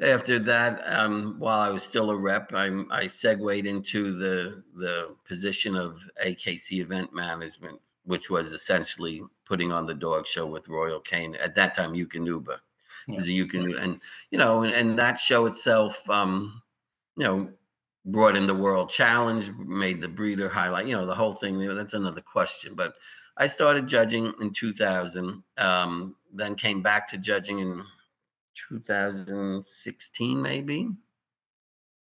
[0.00, 5.16] After that, um, while I was still a rep, I, I segued into the the
[5.26, 11.00] position of AKC event management, which was essentially putting on the dog show with Royal
[11.00, 11.36] Canin.
[11.42, 12.58] At that time, Eukanuba
[13.08, 13.22] yeah.
[13.22, 16.62] you can and you know and, and that show itself um
[17.16, 17.48] you know
[18.06, 21.94] brought in the world challenge made the breeder highlight you know the whole thing that's
[21.94, 22.94] another question but
[23.36, 27.82] i started judging in 2000 um then came back to judging in
[28.68, 30.88] 2016 maybe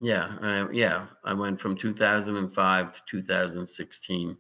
[0.01, 4.37] yeah uh, yeah i went from 2005 to 2016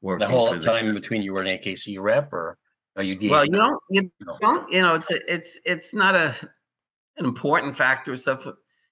[0.00, 2.58] working the whole time the, between you were an akc rep or
[2.96, 6.34] are you well, you don't, you don't, you know, it's a, it's it's not a
[7.16, 8.46] an important factor stuff.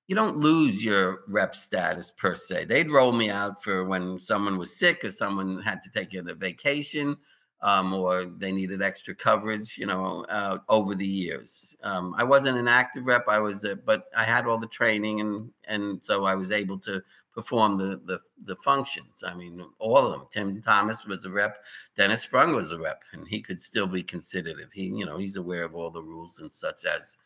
[0.07, 2.65] You don't lose your rep status per se.
[2.65, 6.35] They'd roll me out for when someone was sick or someone had to take a
[6.35, 7.17] vacation,
[7.63, 9.77] um, or they needed extra coverage.
[9.77, 13.25] You know, uh, over the years, um, I wasn't an active rep.
[13.29, 16.79] I was, a, but I had all the training, and and so I was able
[16.81, 17.03] to
[17.35, 19.23] perform the, the the functions.
[19.27, 20.27] I mean, all of them.
[20.31, 21.59] Tim Thomas was a rep.
[21.97, 25.19] Dennis Sprung was a rep, and he could still be considered if he, you know,
[25.19, 27.17] he's aware of all the rules and such as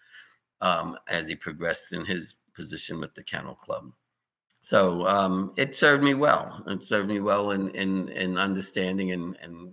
[0.60, 3.92] um, as he progressed in his position with the Kennel Club.
[4.62, 6.62] So um, it served me well.
[6.66, 9.72] It served me well in in in understanding and and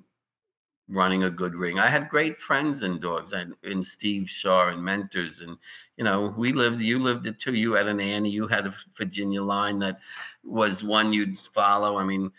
[0.87, 1.79] running a good ring.
[1.79, 5.57] I had great friends in dogs, and in Steve Shaw and mentors, and
[5.97, 6.81] you know, we lived.
[6.81, 7.53] You lived it too.
[7.53, 8.29] You had an Annie.
[8.29, 9.99] You had a Virginia line that
[10.43, 11.97] was one you'd follow.
[11.97, 12.31] I mean,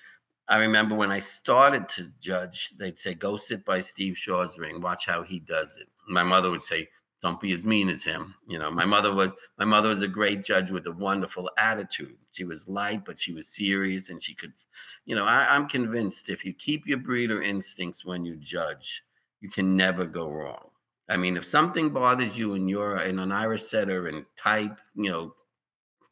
[0.48, 4.80] I remember when I started to judge, they'd say, "Go sit by Steve Shaw's ring.
[4.80, 6.88] Watch how he does it." My mother would say,
[7.22, 8.34] don't be as mean as him.
[8.48, 12.16] You know, my mother was my mother was a great judge with a wonderful attitude.
[12.32, 14.52] She was light, but she was serious, and she could,
[15.06, 19.04] you know, I, I'm convinced if you keep your breeder instincts when you judge,
[19.40, 20.68] you can never go wrong.
[21.08, 25.10] I mean, if something bothers you and you're in an Irish setter and type, you
[25.10, 25.34] know,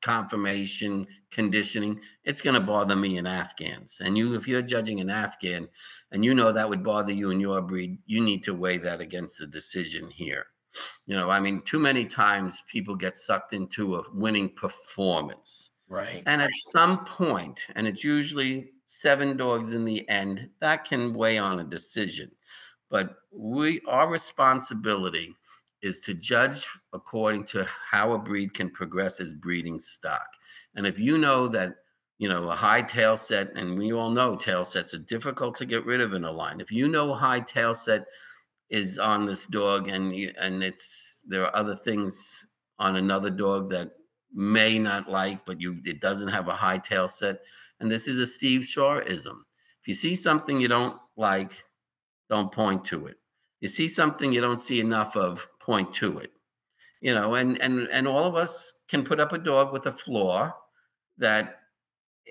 [0.03, 4.01] conformation conditioning, it's going to bother me in Afghans.
[4.05, 5.69] And you, if you're judging an Afghan
[6.13, 9.01] and you know that would bother you in your breed, you need to weigh that
[9.01, 10.47] against the decision here.
[11.07, 15.71] You know, I mean, too many times people get sucked into a winning performance.
[15.89, 16.23] Right.
[16.27, 21.39] And at some point, and it's usually seven dogs in the end, that can weigh
[21.39, 22.31] on a decision.
[22.91, 25.35] But we our responsibility
[25.83, 30.27] is to judge according to how a breed can progress as breeding stock.
[30.75, 31.75] And if you know that
[32.21, 35.65] you know, a high tail set, and we all know tail sets are difficult to
[35.65, 36.61] get rid of in a line.
[36.61, 38.05] If you know a high tail set
[38.71, 42.45] is on this dog and and it's there are other things
[42.79, 43.93] on another dog that
[44.33, 47.41] may not like but you it doesn't have a high tail set.
[47.81, 49.41] And this is a steve shawism.
[49.81, 51.65] If you see something you don't like
[52.29, 53.17] don't point to it.
[53.61, 56.33] You see something you don't see enough of point to it.
[57.01, 59.93] You know, and and and all of us can put up a dog with a
[59.93, 60.55] flaw
[61.19, 61.61] that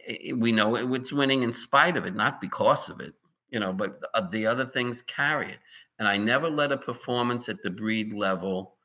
[0.09, 3.13] i- we know it- it's winning in spite of it, not because of it,
[3.51, 3.73] you know.
[3.73, 5.59] But the, uh, the other things carry it,
[5.99, 8.75] and I never let a performance at the breed level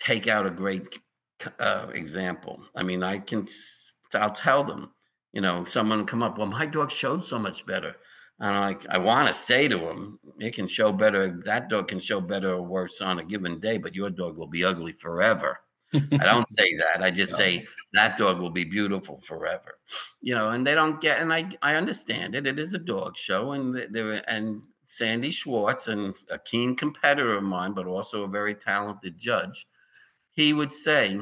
[0.00, 0.98] take out a great
[1.58, 2.60] uh, example.
[2.76, 3.46] I mean, I can,
[4.14, 4.90] I'll tell them,
[5.32, 7.94] you know, someone come up, well, my dog showed so much better.
[8.40, 11.40] And I'm I want to say to them, it can show better.
[11.44, 14.48] That dog can show better or worse on a given day, but your dog will
[14.48, 15.60] be ugly forever.
[15.94, 17.02] I don't say that.
[17.02, 17.38] I just No.
[17.38, 19.78] say that dog will be beautiful forever.
[20.20, 22.46] You know, and they don't get and I I understand it.
[22.46, 27.42] It is a dog show and there and Sandy Schwartz and a keen competitor of
[27.44, 29.66] mine, but also a very talented judge,
[30.32, 31.18] he would say,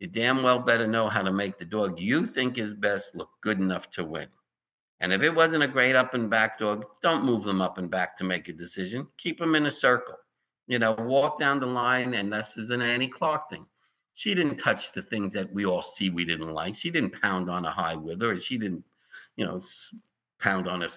[0.00, 3.30] You damn well better know how to make the dog you think is best look
[3.42, 4.26] good enough to win.
[5.00, 7.88] And if it wasn't a great up and back dog, don't move them up and
[7.90, 9.06] back to make a decision.
[9.18, 10.16] Keep them in a circle.
[10.66, 13.66] You know, walk down the line, and this is an Annie Clark thing.
[14.16, 16.74] She didn't touch the things that we all see we didn't like.
[16.74, 18.34] She didn't pound on a high with her.
[18.38, 18.82] She didn't,
[19.36, 19.62] you know,
[20.38, 20.88] pound on a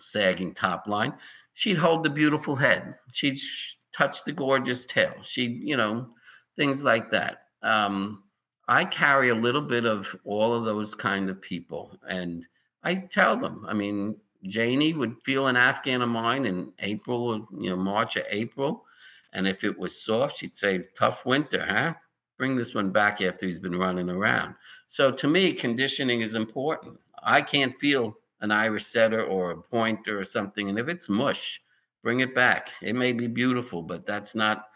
[0.00, 1.14] sagging top line.
[1.54, 2.96] She'd hold the beautiful head.
[3.12, 5.14] She'd sh- touch the gorgeous tail.
[5.22, 6.08] She'd, you know,
[6.56, 7.44] things like that.
[7.62, 8.24] Um,
[8.66, 12.44] I carry a little bit of all of those kind of people, and
[12.82, 13.64] I tell them.
[13.68, 18.16] I mean, Janie would feel an Afghan of mine in April, or, you know, March
[18.16, 18.84] or April,
[19.32, 21.94] and if it was soft, she'd say, "Tough winter, huh?
[22.38, 24.54] Bring this one back after he's been running around."
[24.86, 26.98] So to me, conditioning is important.
[27.22, 31.60] I can't feel an Irish setter or a pointer or something, and if it's mush,
[32.02, 32.70] bring it back.
[32.82, 34.68] It may be beautiful, but that's not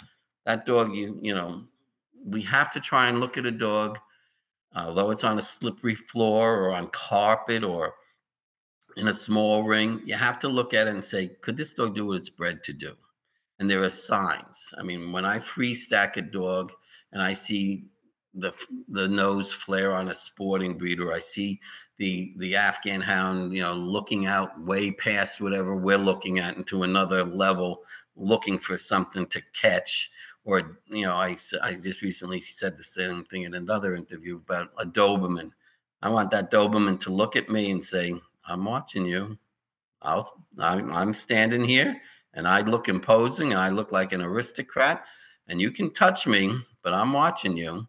[0.44, 0.94] that dog.
[0.94, 1.64] You you know,
[2.24, 3.98] we have to try and look at a dog,
[4.74, 7.94] although it's on a slippery floor or on carpet or
[8.96, 10.02] in a small ring.
[10.04, 12.62] You have to look at it and say, could this dog do what it's bred
[12.64, 12.94] to do?
[13.58, 14.72] And there are signs.
[14.78, 16.72] I mean, when I free stack a dog
[17.12, 17.84] and I see
[18.34, 18.52] the
[18.88, 21.60] the nose flare on a sporting breed, or I see
[21.98, 26.82] the the Afghan hound, you know, looking out way past whatever we're looking at into
[26.82, 27.82] another level,
[28.16, 30.10] looking for something to catch.
[30.44, 34.70] Or you know, I I just recently said the same thing in another interview about
[34.78, 35.50] a Doberman.
[36.02, 39.38] I want that Doberman to look at me and say, "I'm watching you.
[40.02, 41.96] I'll, I'm, I'm standing here
[42.34, 45.04] and I look imposing and I look like an aristocrat
[45.48, 47.86] and you can touch me, but I'm watching you.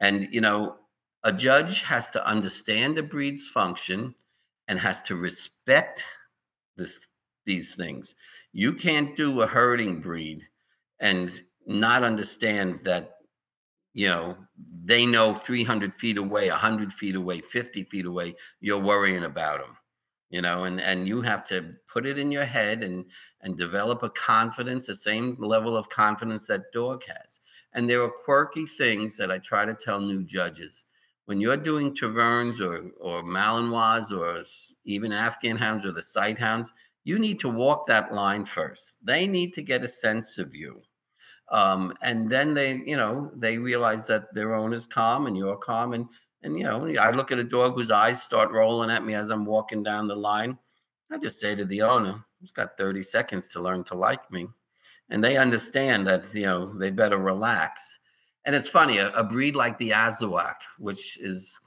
[0.00, 0.76] And, you know,
[1.24, 4.14] a judge has to understand a breed's function
[4.68, 6.04] and has to respect
[6.76, 7.00] this,
[7.46, 8.14] these things.
[8.52, 10.46] You can't do a herding breed
[11.00, 13.16] and not understand that
[13.94, 14.36] you know
[14.84, 19.76] they know 300 feet away 100 feet away 50 feet away you're worrying about them
[20.30, 23.04] you know and and you have to put it in your head and
[23.42, 27.40] and develop a confidence the same level of confidence that dog has.
[27.74, 30.84] And there are quirky things that i try to tell new judges.
[31.26, 34.44] When you're doing Tervurens or or malinois or
[34.84, 36.72] even afghan hounds or the sight hounds
[37.04, 38.96] you need to walk that line first.
[39.02, 40.82] They need to get a sense of you.
[41.50, 45.94] Um, and then they you know they realize that their owner's calm and you're calm
[45.94, 46.06] and
[46.42, 49.30] and you know i look at a dog whose eyes start rolling at me as
[49.30, 50.56] i'm walking down the line.
[51.10, 54.46] I just say to the owner he's got 30 seconds to learn to like me.
[55.10, 57.98] And they understand that you know they better relax.
[58.44, 61.58] And it's funny a, a breed like the Azawakh which is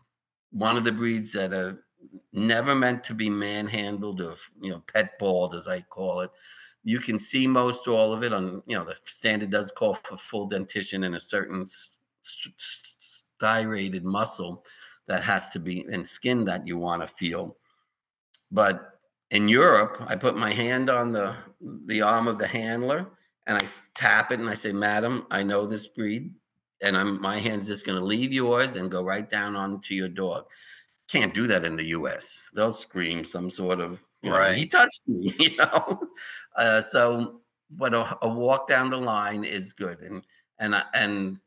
[0.51, 1.84] one of the breeds that are
[2.34, 6.32] never meant to be manhandled or you know pet balled as i call it.
[6.84, 10.17] You can see most all of it on you know the standard does call for
[10.17, 12.90] full dentition and a certain s- s-
[13.41, 14.63] striated muscle
[15.07, 17.57] that has to be and skin that you want to feel.
[18.51, 18.91] But
[19.31, 21.33] in europe i put my hand on the
[21.87, 23.07] the arm of the handler
[23.47, 26.33] and I tap it and i say madam i know this breed
[26.81, 30.09] and i'm my hand's just going to leave yours and go right down onto your
[30.09, 30.45] dog.
[31.09, 35.07] Can't do that in the us they'll scream some sort of you know, he touched
[35.07, 36.01] me you know?
[36.55, 40.23] Uh, so but a, a walk down the line is good and
[40.59, 41.37] and I, and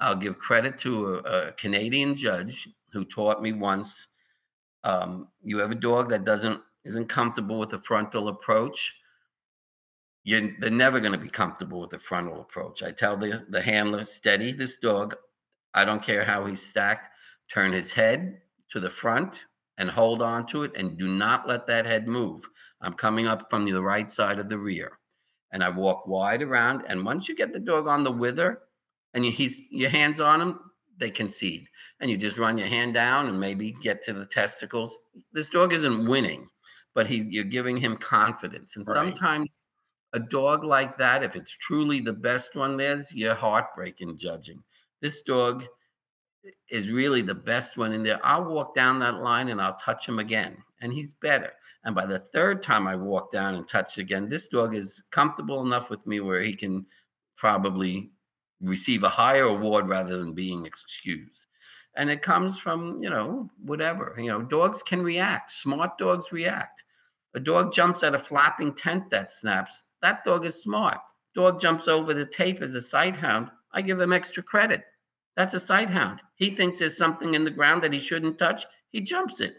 [0.00, 4.08] i'll give credit to a, a canadian judge who taught me once
[4.84, 8.94] um, you have a dog that doesn't isn't comfortable with a frontal approach
[10.24, 12.82] You're, they're never going to be comfortable with a frontal approach.
[12.82, 15.16] I tell the the handler steady this dog.
[15.74, 17.08] I don't care how he's stacked.
[17.50, 18.40] Turn his head
[18.70, 19.44] to the front
[19.78, 22.48] and hold on to it and do not let that head move.
[22.80, 24.98] I'm coming up from the right side of the rear.
[25.52, 28.60] And i walk wide around and once you get the dog on the wither
[29.14, 30.60] and you, he's your hands on him
[30.98, 31.66] they concede
[32.00, 34.98] and you just run your hand down and maybe get to the testicles
[35.32, 36.48] this dog isn't winning
[36.94, 38.94] but he you're giving him confidence and Right.
[38.94, 39.58] sometimes
[40.14, 44.62] a dog like that, if it's truly the best one, there's your heartbreak in judging.
[45.02, 45.64] This dog
[46.70, 48.20] is really the best one in there.
[48.24, 51.52] I'll walk down that line and I'll touch him again, and he's better.
[51.84, 55.62] And by the third time I walk down and touch again, this dog is comfortable
[55.66, 56.86] enough with me where he can
[57.36, 58.12] probably
[58.64, 61.46] receive a higher award rather than being excused.
[61.96, 64.16] And it comes from, you know, whatever.
[64.18, 65.52] You know, dogs can react.
[65.52, 66.82] Smart dogs react.
[67.34, 69.84] A dog jumps at a flapping tent that snaps.
[70.02, 70.98] That dog is smart.
[71.34, 73.50] Dog jumps over the tape as a sight hound.
[73.72, 74.84] I give them extra credit.
[75.36, 76.20] That's a sight hound.
[76.36, 78.64] He thinks there's something in the ground that he shouldn't touch.
[78.90, 79.56] He jumps it.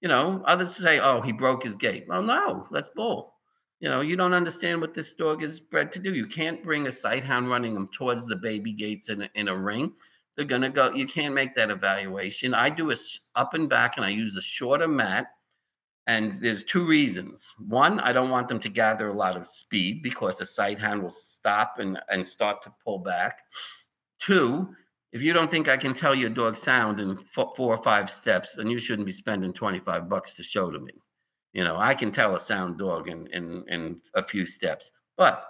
[0.00, 2.06] You know, others say, oh, he broke his gate.
[2.08, 3.35] Well, no, that's bull.
[3.80, 6.14] You know, you don't understand what this dog is bred to do.
[6.14, 9.48] You can't bring a sight hound running them towards the baby gates in a, in
[9.48, 9.92] a ring.
[10.34, 12.54] They're going to go, you can't make that evaluation.
[12.54, 12.96] I do a
[13.34, 15.26] up and back and I use a shorter mat.
[16.06, 17.52] And there's two reasons.
[17.58, 21.02] One, I don't want them to gather a lot of speed because the sight hound
[21.02, 23.40] will stop and, and start to pull back.
[24.20, 24.68] Two,
[25.12, 28.54] if you don't think I can tell your dog sound in four or five steps,
[28.54, 30.92] then you shouldn't be spending 25 bucks to show to me.
[31.52, 35.46] You know, I can tell a sound dog in in, in a few steps, but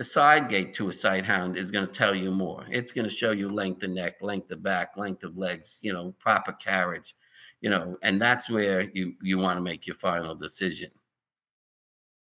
[0.00, 2.64] the side gate to a sight hound is going to tell you more.
[2.70, 5.92] It's going to show you length of neck, length of back, length of legs, you
[5.92, 7.14] know, proper carriage,
[7.60, 10.90] you know, and that's where you you want to make your final decision.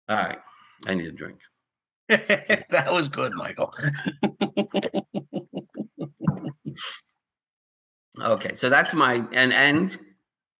[0.08, 0.40] All right,
[0.86, 1.38] I need a drink.
[2.08, 3.72] that was good, Michael.
[8.22, 9.98] okay, so that's my and and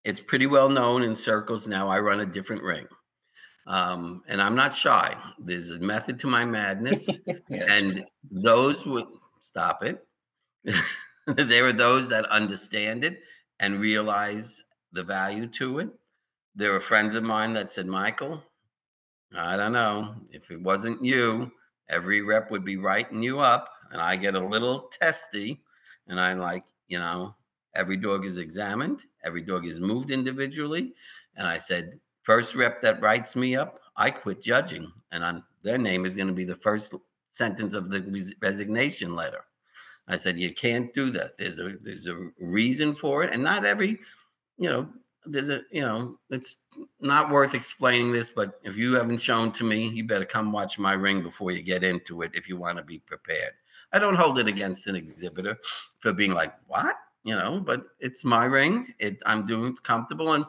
[0.05, 1.89] it's pretty well known in circles now.
[1.89, 2.87] I run a different ring.
[3.67, 5.15] Um, and I'm not shy.
[5.39, 7.09] There's a method to my madness.
[7.51, 9.07] And those would
[9.41, 10.07] stop it.
[11.27, 13.21] there are those that understand it
[13.61, 15.89] and realize the value to it.
[16.55, 18.43] There are friends of mine that said, Michael,
[19.37, 20.15] I don't know.
[20.31, 21.51] If it wasn't you,
[21.91, 23.69] every rep would be writing you up.
[23.91, 25.61] And I get a little testy.
[26.07, 27.35] And I'm like, you know,
[27.79, 30.93] Every dog is examined, every dog is moved individually.
[31.37, 34.93] And I said, first rep that writes me up, I quit judging.
[35.13, 36.93] And on their name is going to be the first
[37.31, 39.45] sentence of the resignation letter.
[40.09, 41.39] I said, you can't do that.
[41.39, 43.33] There's a there's a reason for it.
[43.33, 44.01] And not every,
[44.57, 44.89] you know,
[45.25, 46.57] there's a, you know, it's
[47.01, 50.81] not worth explaining this, but if you haven't shown to me, you better come watch
[50.81, 53.53] my ring before you get into it if you want to be prepared.
[53.93, 55.57] I don't hold it against an exhibitor
[56.01, 56.97] for being like, what?
[57.29, 58.95] You know, but it's my ring.
[58.99, 60.33] It I'm doing comfortable.
[60.33, 60.47] And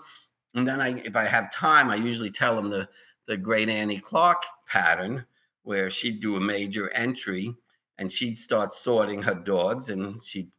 [0.55, 2.87] and then I if I have time, I usually tell them the
[3.27, 5.25] the great Annie Clark pattern
[5.63, 7.53] where she'd do a major entry
[7.97, 10.49] and she'd start sorting her dogs and she'd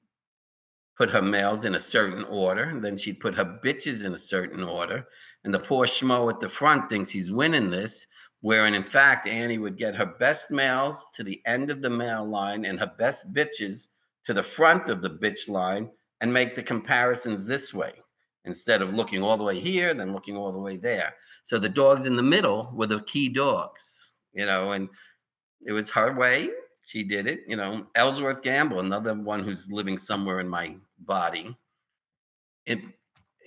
[0.95, 4.19] put her males in a certain order, and then she'd put her bitches in a
[4.19, 5.07] certain order.
[5.45, 8.07] And the poor schmo at the front thinks he's winning this,
[8.43, 12.27] wherein in fact Annie would get her best males to the end of the male
[12.29, 13.87] line and her best bitches
[14.27, 15.89] to the front of the bitch line
[16.21, 17.95] and make the comparisons this way
[18.45, 21.15] instead of looking all the way here, then looking all the way there.
[21.45, 24.89] So the dogs in the middle were the key dogs, you know, and
[25.67, 26.51] it was her way.
[26.85, 27.87] She did it, you know.
[27.95, 31.57] Ellsworth Gamble, another one who's living somewhere in my body.
[32.67, 32.81] It,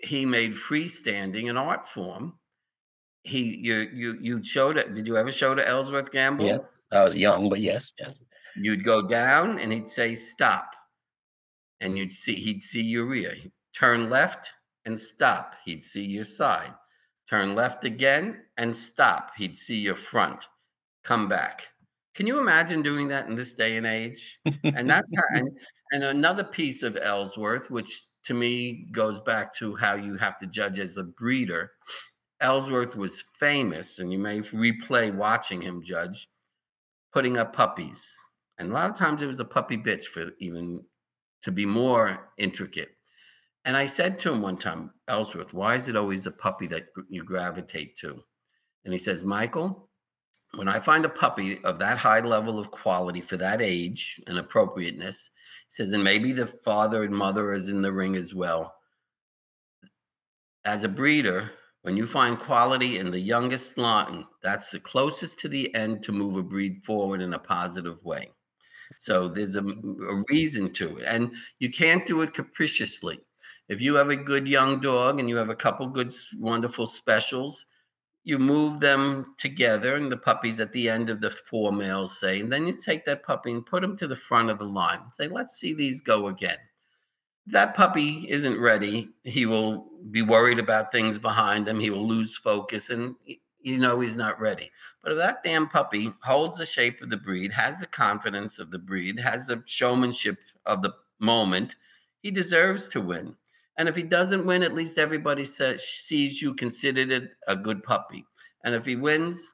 [0.01, 2.33] he made freestanding an art form.
[3.23, 4.93] He, you, you, you showed it.
[4.93, 6.45] Did you ever show to Ellsworth Gamble?
[6.45, 6.57] Yeah,
[6.91, 8.15] I was young, but yes, yes.
[8.55, 10.75] You'd go down, and he'd say stop
[11.83, 13.35] and you'd see he'd see your rear.
[13.77, 14.51] Turn left
[14.85, 15.53] and stop.
[15.65, 16.73] He'd see your side.
[17.29, 19.31] Turn left again and stop.
[19.37, 20.47] He'd see your front.
[21.03, 21.67] Come back.
[22.15, 24.39] Can you imagine doing that in this day and age?
[24.63, 25.49] And that's how, and,
[25.91, 30.47] and another piece of Ellsworth, which to me goes back to how you have to
[30.47, 31.71] judge as a breeder.
[32.39, 36.29] Ellsworth was famous, and you may replay watching him judge,
[37.11, 38.15] putting up puppies.
[38.57, 40.83] And a lot of times it was a puppy bitch for even
[41.43, 42.89] to be more intricate.
[43.65, 46.87] And I said to him one time, Ellsworth, why is it always a puppy that
[47.09, 48.21] you gravitate to?
[48.83, 49.89] And he says, Michael,
[50.55, 54.37] when I find a puppy of that high level of quality for that age and
[54.37, 55.31] appropriateness,
[55.69, 58.75] he says, and maybe the father and mother is in the ring as well.
[60.65, 65.49] As a breeder, when you find quality in the youngest line, that's the closest to
[65.49, 68.29] the end to move a breed forward in a positive way.
[68.99, 71.05] So there's a, a reason to it.
[71.07, 73.19] And you can't do it capriciously.
[73.69, 77.65] If you have a good young dog and you have a couple good, wonderful specials,
[78.23, 82.39] you move them together and the puppy's at the end of the four males, say,
[82.39, 85.01] and then you take that puppy and put him to the front of the line.
[85.13, 86.57] Say, let's see these go again.
[87.47, 91.79] That puppy isn't ready, he will be worried about things behind him.
[91.79, 92.89] He will lose focus.
[92.89, 93.15] And
[93.63, 94.71] you know he's not ready.
[95.01, 98.71] But if that damn puppy holds the shape of the breed, has the confidence of
[98.71, 101.75] the breed, has the showmanship of the moment,
[102.21, 103.35] he deserves to win.
[103.77, 107.83] And if he doesn't win, at least everybody says sees you considered it a good
[107.83, 108.25] puppy.
[108.63, 109.53] And if he wins,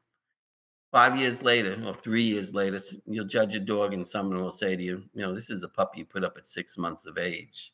[0.91, 4.75] five years later or three years later, you'll judge a dog and someone will say
[4.75, 7.17] to you, you know, this is the puppy you put up at six months of
[7.17, 7.73] age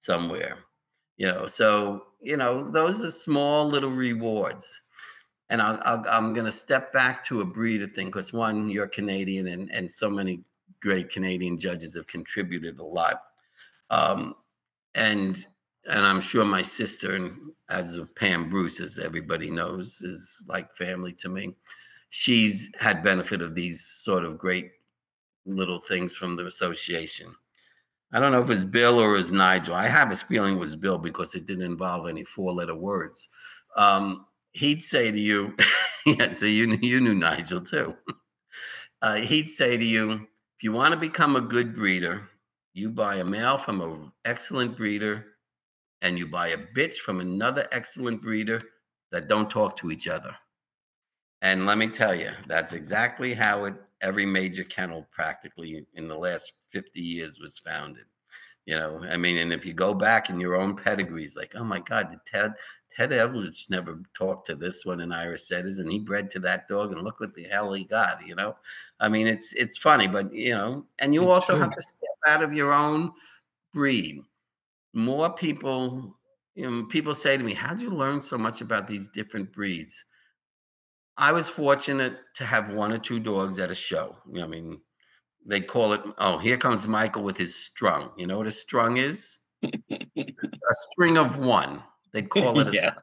[0.00, 0.58] somewhere.
[1.16, 4.81] You know, so you know, those are small little rewards.
[5.52, 9.48] And i am going to step back to a breeder thing because one, you're Canadian,
[9.48, 10.40] and and so many
[10.80, 13.20] great Canadian judges have contributed a lot.
[13.90, 14.34] Um,
[14.94, 15.46] and
[15.90, 17.36] and I'm sure my sister, and
[17.68, 21.54] as of Pam Bruce, as everybody knows, is like family to me.
[22.08, 24.70] She's had benefit of these sort of great
[25.44, 27.34] little things from the association.
[28.14, 29.74] I don't know if it's Bill or it's Nigel.
[29.74, 33.28] I have a feeling it was Bill because it didn't involve any four-letter words.
[33.76, 35.54] Um, he'd say to you,
[36.06, 37.94] yeah, so you you knew Nigel too.
[39.00, 42.22] Uh, he'd say to you, if you want to become a good breeder,
[42.72, 45.26] you buy a male from an excellent breeder
[46.02, 48.62] and you buy a bitch from another excellent breeder
[49.10, 50.32] that don't talk to each other.
[51.42, 56.16] And let me tell you, that's exactly how it every major kennel practically in the
[56.16, 58.04] last 50 years was founded.
[58.66, 61.64] You know, I mean, and if you go back in your own pedigrees, like, oh
[61.64, 62.52] my God, did Ted
[62.96, 66.68] Ted Edwards never talked to this one in Irish setters, and he bred to that
[66.68, 68.26] dog, and look what the hell he got.
[68.26, 68.56] You know,
[69.00, 72.42] I mean, it's it's funny, but you know, and you also have to step out
[72.42, 73.12] of your own
[73.72, 74.22] breed
[74.94, 76.16] more people,
[76.54, 80.04] you know, people say to me, How'd you learn so much about these different breeds?
[81.16, 84.16] I was fortunate to have one or two dogs at a show.
[84.26, 84.80] You know, I mean,
[85.44, 88.10] they call it, oh, here comes Michael with his strung.
[88.16, 89.38] You know what a strung is?
[89.62, 91.82] a string of one.
[92.12, 92.94] They'd call it a yeah.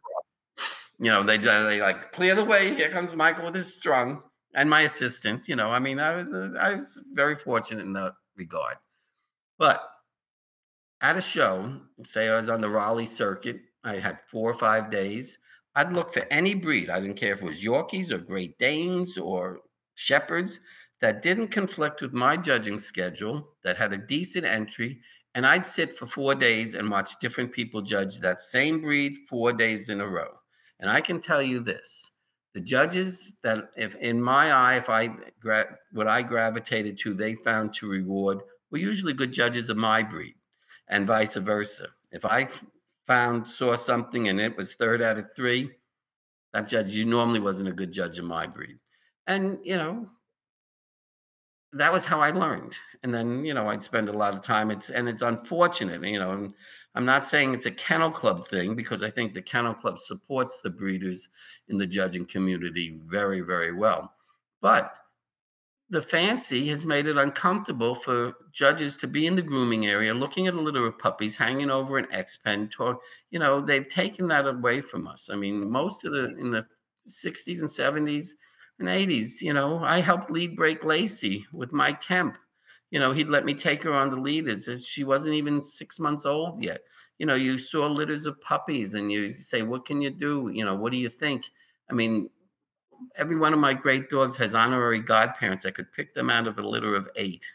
[0.99, 2.75] You know, they uh, they like clear the way.
[2.75, 4.21] Here comes Michael with his strung,
[4.55, 5.47] and my assistant.
[5.47, 8.75] You know, I mean, I was uh, I was very fortunate in that regard.
[9.57, 9.81] But
[11.01, 14.91] at a show, say I was on the Raleigh circuit, I had four or five
[14.91, 15.37] days.
[15.75, 16.89] I'd look for any breed.
[16.89, 19.61] I didn't care if it was Yorkies or Great Danes or
[19.95, 20.59] Shepherds
[21.01, 24.99] that didn't conflict with my judging schedule, that had a decent entry,
[25.35, 29.53] and I'd sit for four days and watch different people judge that same breed four
[29.53, 30.31] days in a row.
[30.79, 32.11] And I can tell you this
[32.53, 35.07] the judges that if in my eye if i
[35.91, 38.39] what i gravitated to they found to reward
[38.71, 40.33] were usually good judges of my breed
[40.89, 41.87] and vice versa.
[42.11, 42.47] If I
[43.07, 45.71] found saw something and it was third out of three,
[46.53, 48.77] that judge you normally wasn't a good judge of my breed.
[49.27, 50.07] And you know,
[51.73, 52.75] that was how I learned.
[53.03, 54.71] And then, you know, I'd spend a lot of time.
[54.71, 56.53] It's and it's unfortunate, you know, and
[56.95, 60.59] I'm not saying it's a kennel club thing because I think the kennel club supports
[60.61, 61.29] the breeders
[61.67, 64.13] in the judging community very, very well.
[64.61, 64.93] But
[65.89, 70.47] the fancy has made it uncomfortable for judges to be in the grooming area looking
[70.47, 73.01] at a litter of puppies hanging over an X pen talk
[73.31, 76.65] you know they've taken that away from us i mean most of the in the
[77.07, 78.31] 60s and 70s
[78.79, 82.37] and 80s you know i helped lead break lacey with mike kemp
[82.91, 85.99] you know he'd let me take her on the lead as she wasn't even six
[85.99, 86.81] months old yet
[87.17, 90.65] you know you saw litters of puppies and you say what can you do you
[90.65, 91.45] know what do you think
[91.91, 92.29] i mean
[93.15, 95.65] every one of my great dogs has honorary godparents.
[95.65, 97.45] I could pick them out of a litter of eight,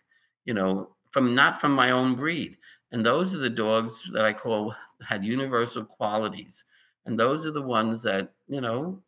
[0.45, 2.57] you know, from not from my own breed.
[2.93, 4.75] And those are the dogs that I call
[5.07, 6.64] had universal qualities.
[7.07, 9.03] And those are the ones that, you know,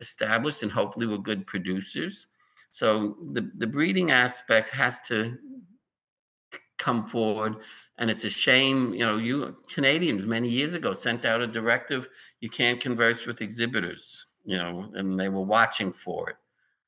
[0.00, 2.26] established and hopefully were good producers.
[2.70, 5.36] So the, the breeding aspect has to
[6.78, 7.56] come forward.
[7.98, 12.08] And it's a shame, you know, you Canadians many years ago sent out a directive
[12.40, 16.36] you can't converse with exhibitors you know, and they were watching for it.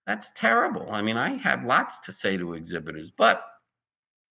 [0.06, 0.90] That's terrible.
[0.90, 3.44] I mean, I have lots to say to exhibitors, but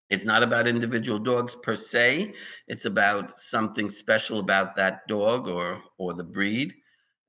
[0.10, 2.34] it's not about individual dogs per se.
[2.68, 6.74] It's about something special about that dog or or the breed.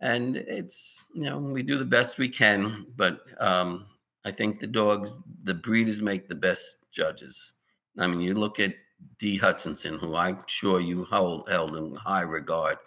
[0.01, 3.87] And it's you know we do the best we can, but um,
[4.25, 5.13] I think the dogs,
[5.45, 7.55] the breeders make the best judges.
[7.99, 8.75] I mean, you look at
[9.19, 9.37] D.
[9.37, 12.79] Hutchinson, who I'm sure you hold held in high regard.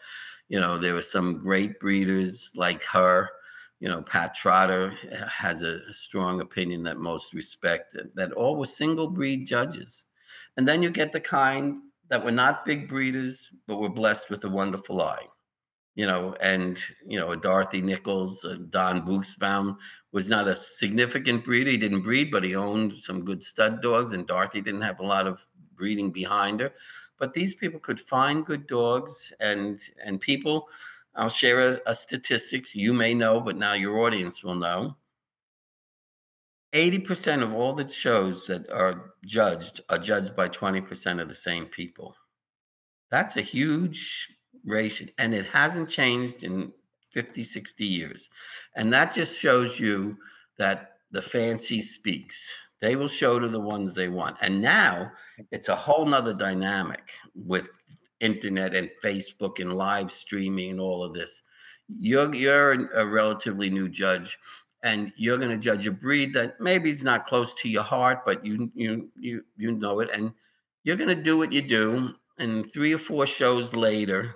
[0.49, 3.29] You know, there were some great breeders like her.
[3.79, 8.65] You know, Pat Trotter eh, has a, strong opinion that most respect that all were
[8.65, 10.05] single breed judges.
[10.57, 14.43] And then you get the kind that were not big breeders, but were blessed with
[14.45, 15.25] a wonderful eye.
[15.95, 19.77] You know, and, you know, Dorothy Nickles, uh, Don Buchsbaum
[20.11, 21.69] was not a significant breeder.
[21.69, 25.05] He didn't breed, but he owned some good stud dogs, and Dorothy didn't have a
[25.05, 25.39] lot of
[25.75, 26.71] breeding behind her
[27.19, 30.67] but these people could find good dogs and and people
[31.15, 34.97] I'll share a, a statistics you may know, but now your audience will know.
[36.73, 41.67] 80% of all the shows that are judged are judged by 20% of the same
[41.67, 42.15] people.
[43.11, 44.27] That's a huge
[44.65, 46.71] ratio, and it hasn't changed in
[47.11, 48.29] 50, 60 years.
[48.75, 50.17] And that just shows you
[50.57, 52.51] that the fancy speaks.
[52.81, 54.37] They will show to the ones they want.
[54.41, 55.11] And now
[55.51, 57.67] it's a whole nother dynamic with
[58.19, 61.43] internet and Facebook and live streaming and all of this.
[61.99, 64.37] You're you're a relatively new judge
[64.83, 68.25] and you're going to judge a breed that maybe is not close to your heart,
[68.25, 70.33] but you you you you know it, and
[70.83, 72.13] you're going to do what you do.
[72.37, 74.35] And three or four shows later,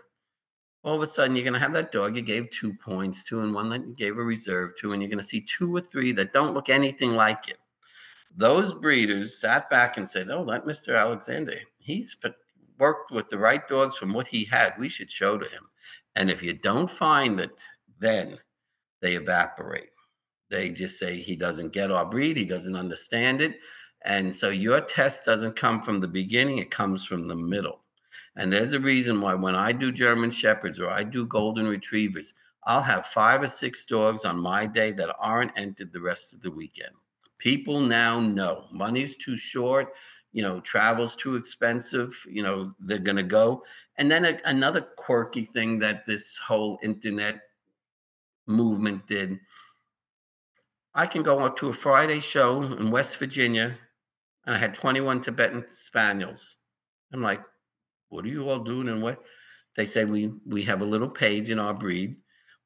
[0.88, 3.42] all of a sudden you're going to have that dog you gave two points to,
[3.42, 5.82] and one that you gave a reserve to, and you're going to see two or
[5.82, 7.58] three that don't look anything like it.
[8.36, 10.98] Those breeders sat back and said, "Oh, that Mr.
[10.98, 12.16] Alexander, he's
[12.80, 14.74] worked with the right dogs from what he had.
[14.80, 15.68] We should show to him."
[16.16, 17.52] And if you don't find it,
[18.00, 18.40] then
[19.02, 19.90] they evaporate
[20.50, 23.60] they just say he doesn't get our breed, he doesn't understand it.
[24.06, 27.82] And so your test doesn't come from the beginning, it comes from the middle.
[28.38, 32.36] And there's a reason why when I do German Shepherds or I do Golden Retrievers,
[32.66, 36.42] I'll have five or six dogs on my day that aren't entered the rest of
[36.42, 36.94] the weekend.
[37.40, 39.94] People now know money's too short,
[40.34, 43.64] you know, travel's too expensive, you know, they're going to go.
[43.98, 47.42] And then a, another quirky thing that this whole internet
[48.46, 49.40] movement did
[50.94, 53.78] I can go up to a Friday show in West Virginia,
[54.48, 56.56] and I had 21 Tibetan Spaniels.
[57.14, 57.40] I'm like,
[58.10, 59.24] what are you all doing and what?
[59.76, 62.18] They say we we have a little page in our breed.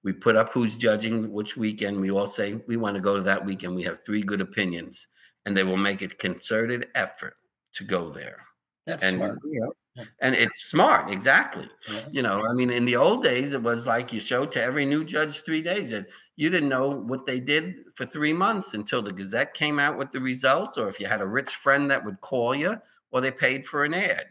[0.04, 2.00] We put up who's judging which weekend.
[2.00, 3.76] We all say we want to go to that weekend.
[3.76, 5.08] We have three good opinions,
[5.46, 7.36] and they will make a concerted effort
[7.76, 8.46] to go there.
[8.86, 9.40] That's and smart.
[9.44, 9.74] you know,
[10.22, 11.70] and it's smart, exactly.
[11.92, 12.02] Yeah.
[12.12, 14.86] You know, I mean, in the old days, it was like you showed to every
[14.86, 15.92] new judge three days.
[15.92, 16.06] And
[16.38, 20.12] you didn't know what they did for three months until the Gazette came out with
[20.12, 22.78] the results, or if you had a rich friend that would call you,
[23.12, 24.26] or they paid for an ad.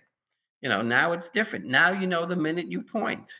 [0.60, 1.64] You know, now it's different.
[1.64, 3.30] Now you know the minute you point.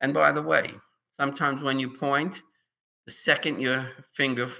[0.00, 0.72] And by the way,
[1.18, 2.40] sometimes when you point,
[3.06, 4.50] the second your finger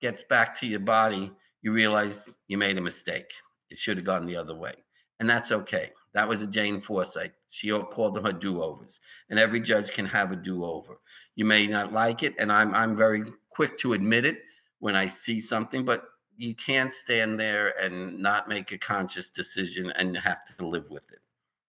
[0.00, 1.32] gets back to your body,
[1.62, 3.30] you realize you made a mistake.
[3.70, 4.74] It should have gone the other way.
[5.20, 5.90] And that's okay.
[6.14, 7.32] That was a Jane Forsyth.
[7.48, 9.00] She called them her do-overs,
[9.30, 10.98] and every judge can have a do-over.
[11.34, 14.38] You may not like it, and I'm I'm very quick to admit it
[14.78, 16.04] when I see something, but
[16.36, 21.10] you can't stand there and not make a conscious decision and have to live with
[21.12, 21.18] it.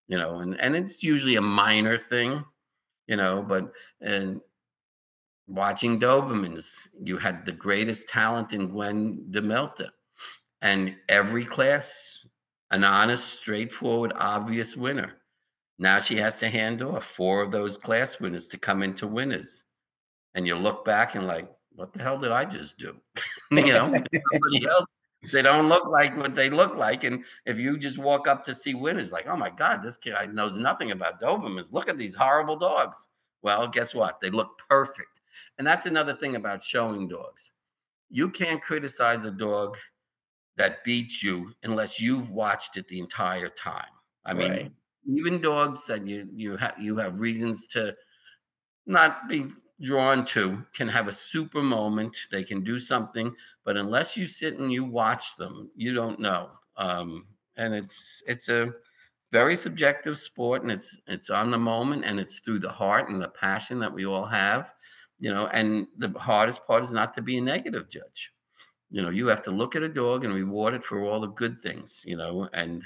[0.09, 2.43] You know, and and it's usually a minor thing,
[3.07, 4.41] you know, but and
[5.47, 9.89] watching Dobermans, you had the greatest talent in Gwen DeMilta.
[10.61, 12.19] And every class
[12.71, 15.13] an honest, straightforward, obvious winner.
[15.79, 19.63] Now she has to hand off four of those class winners to come into winners.
[20.35, 22.95] And you look back and like, what the hell did I just do?
[23.51, 23.85] you know,
[24.33, 24.87] somebody else,
[25.33, 27.03] they don't look like what they look like.
[27.03, 30.25] And if you just walk up to see winners, like, oh my God, this guy
[30.25, 31.71] knows nothing about Dobermans.
[31.71, 33.09] Look at these horrible dogs.
[33.41, 34.19] Well, guess what?
[34.21, 35.19] They look perfect.
[35.57, 37.51] And that's another thing about showing dogs.
[38.09, 39.77] You can't criticize a dog
[40.57, 43.91] that beats you unless you've watched it the entire time.
[44.25, 44.71] I mean, Right.
[45.07, 47.95] even dogs that you you have you have reasons to
[48.85, 49.47] not be
[49.81, 52.15] drawn to can have a super moment.
[52.31, 53.33] They can do something,
[53.65, 56.49] but unless you sit and you watch them, you don't know.
[56.77, 57.25] Um,
[57.57, 58.71] and it's it's a
[59.31, 63.21] very subjective sport, and it's it's on the moment, and it's through the heart and
[63.21, 64.71] the passion that we all have.
[65.19, 68.31] You know, and the hardest part is not to be a negative judge
[68.91, 71.27] you know you have to look at a dog and reward it for all the
[71.27, 72.83] good things you know and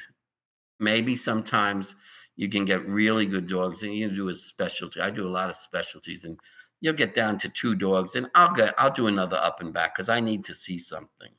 [0.80, 1.96] maybe sometimes
[2.36, 5.30] you can get really good dogs and you can do a specialty i do a
[5.30, 6.38] lot of specialties and
[6.84, 9.96] you'll get down to two dogs and i'll get i'll do another up and back
[9.96, 11.32] because i need to see something.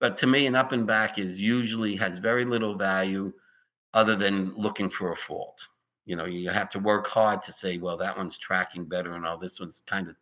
[0.00, 3.32] But to me an up and back is usually has very little value
[3.92, 5.58] other than looking for a fault.
[6.04, 9.26] You know you have to work hard to say well that one's tracking better and
[9.26, 10.16] all this one's kind of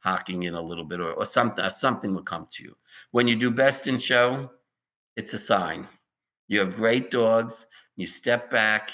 [0.00, 2.76] hocking in a little bit or, or something uh, something will come to you.
[3.12, 4.50] When you do best in show
[5.16, 5.86] it's a sign.
[6.48, 8.90] You have great dogs you step back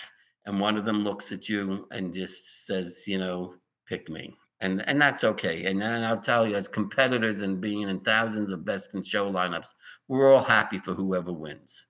[0.47, 3.55] and one of them looks at you and just says you know
[3.89, 7.83] pick me and and that's okay and then i'll tell you as competitors and being
[7.83, 9.75] in thousands of best in show lineups
[10.09, 11.87] we're all happy for whoever wins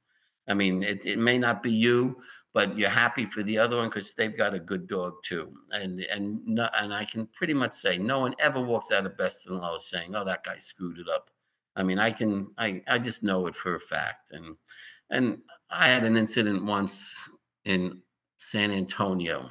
[0.48, 2.16] i mean it, it may not be you
[2.54, 5.52] but you're happy for the other one because they've got a good dog too.
[5.70, 9.16] And and no, and I can pretty much say no one ever walks out of
[9.16, 11.30] best in lowest saying, "Oh, that guy screwed it up."
[11.76, 14.32] I mean, I can I I just know it for a fact.
[14.32, 14.56] And
[15.10, 15.38] and
[15.70, 17.14] I had an incident once
[17.64, 18.02] in
[18.38, 19.50] San Antonio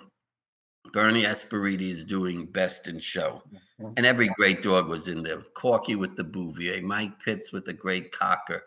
[0.94, 3.44] Bernie Esperiti is doing best in show.
[3.80, 3.94] Mhm.
[3.98, 5.42] And every great dog was in there.
[5.54, 8.64] Corky with the Bouvier, Mike Pitts with the great Cocker.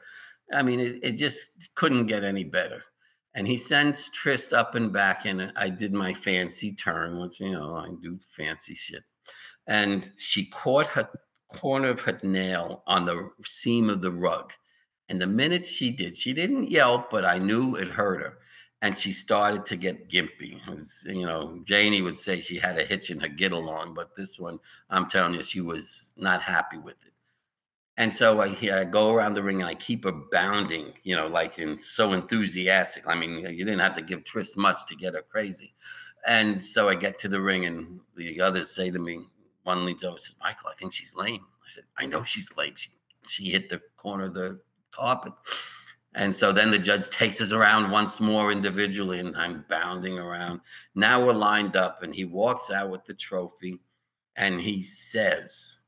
[0.53, 2.83] I mean, it, it just couldn't get any better.
[3.35, 7.53] And he sends Tryst up and back, and I did my fancy turn, which, you
[7.53, 9.05] know, I do fancy shit.
[9.69, 11.09] And she caught her
[11.55, 14.53] corner of her nail on the seam of the rug.
[15.09, 18.39] And the minute she did, she didn't yelp, but I knew it hurt her.
[18.83, 20.59] And she started to get gimpy.
[20.67, 24.17] Was, you know, Janie would say she had a hitch in her get along, but
[24.17, 24.59] this one,
[24.89, 27.13] I'm telling you, she was not happy with it.
[27.99, 31.27] And so I, I go around the ring and I keep her bounding, you know,
[31.27, 33.05] like in so enthusiastic.
[33.07, 35.75] I mean, you didn't have to give Tryst much to get her crazy.
[36.27, 39.27] And so I get to the ring and the others say to me,
[39.65, 41.43] one leads over says, Michael, I think she's lame.
[41.43, 42.75] I said, I know she's lame.
[42.75, 42.91] She,
[43.29, 44.61] she hit the corner of the
[44.93, 45.35] carpet.
[46.15, 50.61] And so then the judge takes us around once more individually, and I'm bounding around.
[50.95, 53.81] Now we're lined up, and he walks out with the trophy,
[54.37, 55.79] and he says,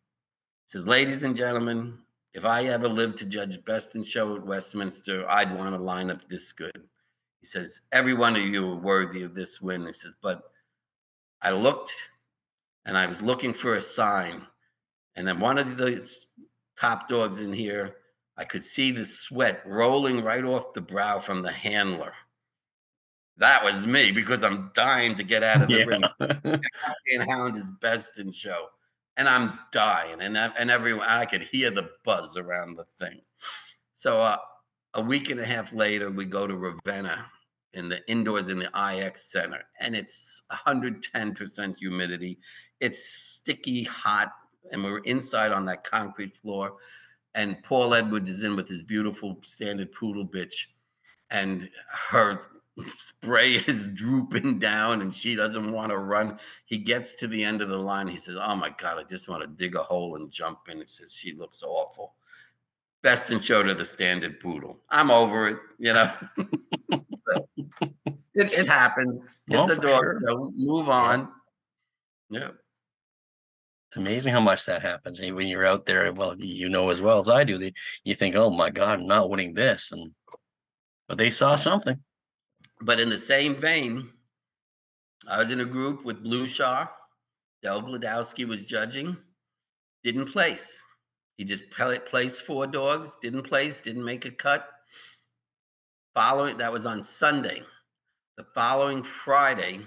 [0.68, 1.98] says, ladies and gentlemen,
[2.34, 6.10] if I ever lived to judge best in show at Westminster, I'd want to line
[6.10, 6.82] up this good.
[7.40, 9.84] He says, every one of you are worthy of this win.
[9.86, 10.44] He says, but
[11.42, 11.92] I looked
[12.86, 14.46] and I was looking for a sign.
[15.16, 16.08] And then one of the
[16.78, 17.96] top dogs in here,
[18.36, 22.12] I could see the sweat rolling right off the brow from the handler.
[23.36, 25.84] That was me because I'm dying to get out of the Yeah.
[25.84, 26.02] ring.
[27.14, 28.66] and Hound is best in show.
[29.16, 30.20] And I'm dying.
[30.20, 33.20] And, and everyone, I could hear the buzz around the thing.
[33.96, 34.38] So uh,
[34.94, 37.26] a week and a half later, we go to Ravenna
[37.74, 42.38] in the indoors in the IX Center, and it's 110% humidity.
[42.80, 44.32] It's sticky hot,
[44.70, 46.76] and we're inside on that concrete floor.
[47.34, 50.66] And Paul Edwards is in with his beautiful standard poodle bitch,
[51.30, 52.40] and her
[52.96, 56.38] spray is drooping down, and she doesn't want to run.
[56.66, 58.08] He gets to the end of the line.
[58.08, 60.78] He says, "Oh my God, I just want to dig a hole and jump in."
[60.78, 62.14] He says, "She looks awful."
[63.02, 64.78] Best in show to the standard poodle.
[64.88, 66.12] I'm over it, you know.
[66.88, 67.48] So,
[68.34, 69.38] it, it happens.
[69.48, 70.52] Well, It's a dog show.
[70.54, 71.28] Move on.
[72.30, 72.50] Yeah.
[73.92, 76.10] It's amazing how much that happens and when you're out there.
[76.14, 77.70] Well, you know as well as I do.
[78.04, 80.14] You think, "Oh my God, I'm not winning this," and
[81.08, 82.02] but they saw something.
[82.80, 84.10] But in the same vein,
[85.28, 86.88] I was in a group with Blue Shaw.
[87.62, 89.14] Del Gladowski was judging.
[90.04, 90.80] Didn't place.
[91.36, 93.14] He just placed four dogs.
[93.20, 93.82] Didn't place.
[93.82, 94.70] Didn't make a cut.
[96.14, 97.62] Following that was on Sunday.
[98.38, 99.86] The following Friday,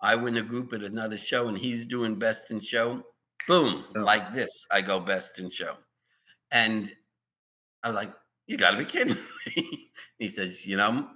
[0.00, 3.04] I win a group at another show, and he's doing best in show.
[3.46, 4.00] Boom, Oh.
[4.00, 5.76] like this, I go best in show.
[6.50, 6.94] And
[7.82, 8.14] I was like,
[8.46, 11.10] "You got to be kidding me!" he says, "You know,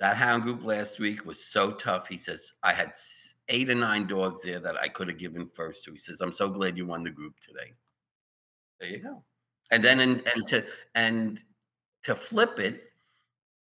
[0.00, 2.94] that hound group last week was so tough." He says, "I had
[3.48, 6.32] eight or nine dogs there that I could have given first to." He says, "I'm
[6.32, 7.74] so glad you won the group today."
[8.80, 9.24] There you go.
[9.70, 11.40] And then and, and to and
[12.04, 12.92] to flip it,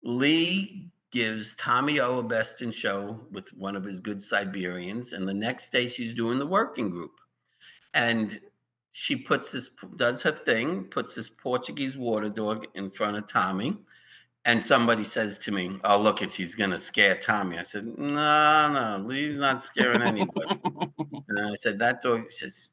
[0.02, 5.28] Lee gives Tommy O a best in show with one of his good Siberians, and
[5.28, 7.12] the next day she's doing the working group,
[7.94, 8.40] and
[8.92, 13.76] she puts this does her thing, puts this Portuguese water dog in front of Tommy,
[14.44, 18.70] and somebody says to me, "Oh, look it, she's gonna scare Tommy." I said, "No,
[18.72, 20.60] no, Lee's not scaring anybody."
[21.28, 22.68] and I said, "That dog," says,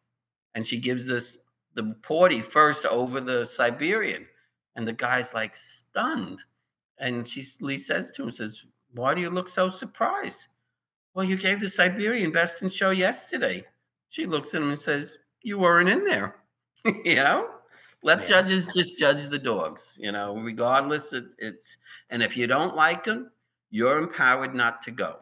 [0.56, 1.38] and she gives us
[1.74, 4.26] the Porty first over the Siberian,
[4.76, 6.40] and the guy's like stunned.
[6.98, 8.62] And she Lee says to him, says,
[8.94, 10.48] Why do you look so surprised?
[11.14, 13.66] Well, you gave the Siberian best in show yesterday.
[14.12, 16.36] She looks at him and says, You weren't in there.
[16.86, 17.50] you know?
[18.04, 18.28] Let Yeah.
[18.28, 21.14] judges just judge the dogs, you know, regardless.
[21.14, 21.78] It, it's
[22.10, 23.32] and if you don't like them,
[23.70, 25.20] you're empowered not to go.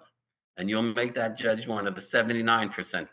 [0.58, 3.08] And you'll make that judge one of the 79%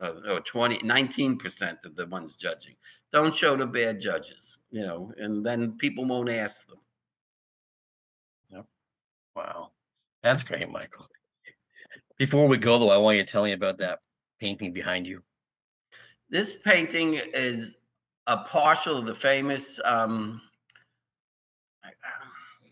[0.00, 2.76] of- or 20, 19% of the ones judging.
[3.10, 6.78] Don't show the bad judges, you know, and then people won't ask them.
[8.50, 8.66] Yep.
[9.34, 9.70] Wow,
[10.22, 11.08] that's great, Michael.
[12.18, 14.00] Before we go though, I want you to tell me about that
[14.40, 15.22] painting behind you.
[16.28, 17.76] This painting is
[18.26, 19.80] a partial of the famous.
[19.84, 20.40] Um,
[21.84, 21.90] I,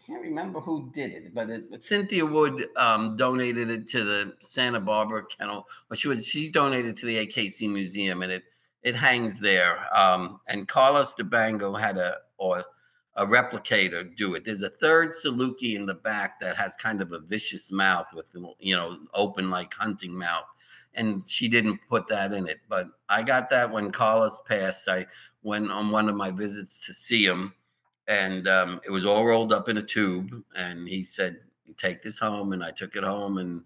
[0.07, 4.81] can't remember who did it, but it, Cynthia Wood um, donated it to the Santa
[4.81, 5.67] Barbara Kennel.
[5.91, 8.43] Or she was she's donated to the AKC Museum, and it
[8.83, 9.79] it hangs there.
[9.97, 12.65] Um, and Carlos DeBango had a or
[13.17, 14.45] a replicator do it.
[14.45, 18.27] There's a third Saluki in the back that has kind of a vicious mouth with
[18.59, 20.47] you know open like hunting mouth
[20.95, 22.61] and she didn't put that in it.
[22.69, 24.89] But I got that when Carlos passed.
[24.89, 25.07] I
[25.43, 27.55] went on one of my visits to see him,
[28.09, 30.31] and um, it was all rolled up in a tube.
[30.55, 31.39] And he said,
[31.77, 33.63] "Take this home," and I took it home, and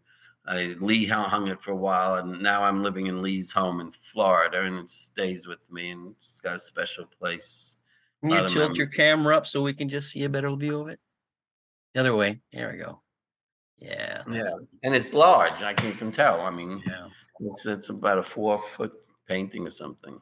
[0.47, 3.81] I, Lee hung hung it for a while, and now I'm living in Lee's home
[3.81, 7.77] in Florida, and it stays with me, and it's got a special place.
[8.23, 10.89] Can you tilt your camera up so we can just see a better view of
[10.89, 10.99] it?
[11.95, 12.41] The other way.
[12.53, 13.01] There we go.
[13.81, 14.23] Yeah.
[14.31, 14.51] Yeah,
[14.83, 15.63] and it's large.
[15.63, 16.41] I can, can tell.
[16.41, 17.09] I mean, Yeah.
[17.41, 18.93] it's it's about a four foot
[19.27, 20.21] painting or something.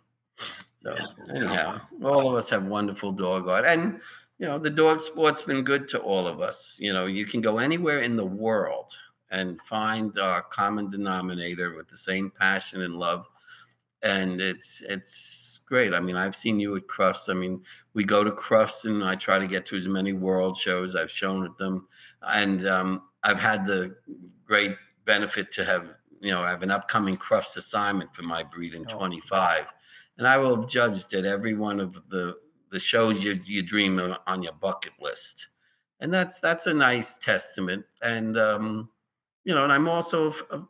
[0.83, 1.35] So Yeah.
[1.35, 4.01] anyhow, all of us have wonderful dog art, and
[4.39, 6.77] you know the dog sport's been good to all of us.
[6.79, 8.93] You know, you can go anywhere in the world
[9.31, 13.27] and find a common denominator with the same passion and love,
[14.03, 15.93] and it's it's great.
[15.93, 17.29] I mean, I've seen you at Crufts.
[17.29, 17.63] I mean,
[17.95, 20.97] we go to Crufts, and I try to get to as many world shows.
[20.97, 21.89] I've shown at them,
[22.23, 23.97] and um, I've had the
[24.45, 28.75] great benefit to have you know I have an upcoming Crufts assignment for my breed
[28.75, 28.99] in Oh.
[28.99, 29.67] 25
[30.19, 32.37] and I will have judged at every one of the
[32.71, 35.49] the shows you you dream of on your bucket list,
[36.01, 37.85] and that's that's a nice testament.
[38.03, 38.91] And um,
[39.45, 40.61] you know, and I'm also f- uh,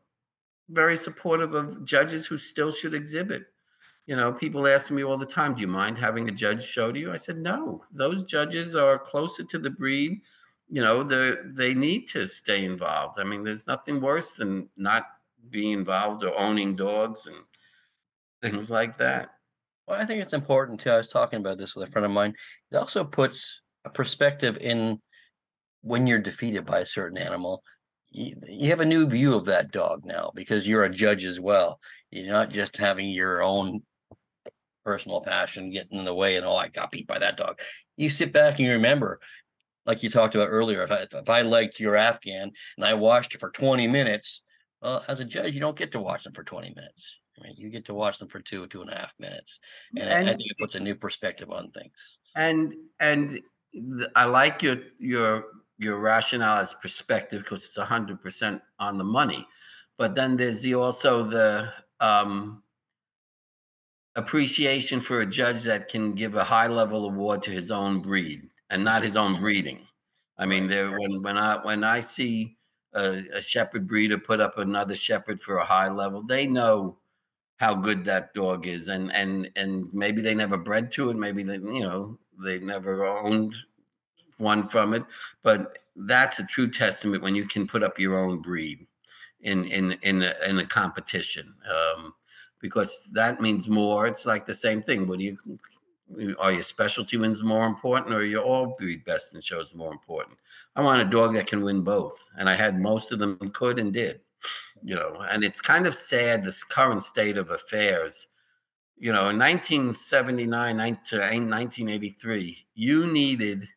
[0.68, 3.46] very supportive of judges who still should exhibit.
[4.06, 6.92] You know, people ask me all the time, "Do you mind having a judge show
[6.92, 7.84] to you?" I said, "No.
[7.92, 10.20] Those judges are closer to the breed.
[10.68, 13.18] You know, they they need to stay involved.
[13.18, 15.06] I mean, there's nothing worse than not
[15.50, 17.36] being involved or owning dogs and
[18.42, 19.30] things like that."
[19.86, 20.90] Well, I think it's important too.
[20.90, 22.34] I was talking about this with a friend of mine.
[22.70, 25.00] It also puts a perspective in
[25.82, 27.62] when you're defeated by a certain animal.
[28.10, 31.40] You, you have a new view of that dog now because you're a judge as
[31.40, 31.80] well.
[32.10, 33.82] You're not just having your own
[34.86, 37.58] personal passion getting in the way and oh, I got beat by that dog.
[37.96, 39.18] You sit back and you remember,
[39.84, 43.34] like you talked about earlier, if I if I liked your Afghan and I watched
[43.34, 44.42] it for 20 minutes,
[44.80, 47.04] well, as a judge, you don't get to watch them for 20 minutes.
[47.42, 47.52] Right?
[47.56, 49.58] You get to watch them for two, two and a half minutes.
[49.98, 51.92] And, I- I think it puts a new perspective on things.
[52.36, 53.40] and and
[54.14, 55.44] I like your your
[55.78, 59.46] your rationale as perspective because it's hundred percent on the money,
[59.98, 61.68] but then there's the also the
[62.00, 62.62] um,
[64.16, 68.48] appreciation for a judge that can give a high level award to his own breed
[68.70, 69.86] and not his own breeding.
[70.38, 72.56] I mean, there when when I when I see
[72.94, 76.98] a, a shepherd breeder put up another shepherd for a high level, they know
[77.56, 81.42] how good that dog is and and and maybe they never bred to it maybe
[81.42, 83.54] they you know they never owned
[84.38, 85.02] one from it
[85.42, 88.86] but that's a true testament when you can put up your own breed
[89.40, 92.14] in in in a, in a competition um
[92.66, 94.06] because that means more.
[94.06, 95.06] It's like the same thing.
[95.06, 95.38] What do you
[96.38, 100.36] are your specialty wins more important or your all breed best in shows more important?
[100.74, 103.78] I want a dog that can win both and i had most of them could
[103.78, 104.20] and did
[104.82, 108.28] you know and it's kind of sad this current state of affairs.
[108.98, 113.68] You know in 1979 nine- to 1983 you needed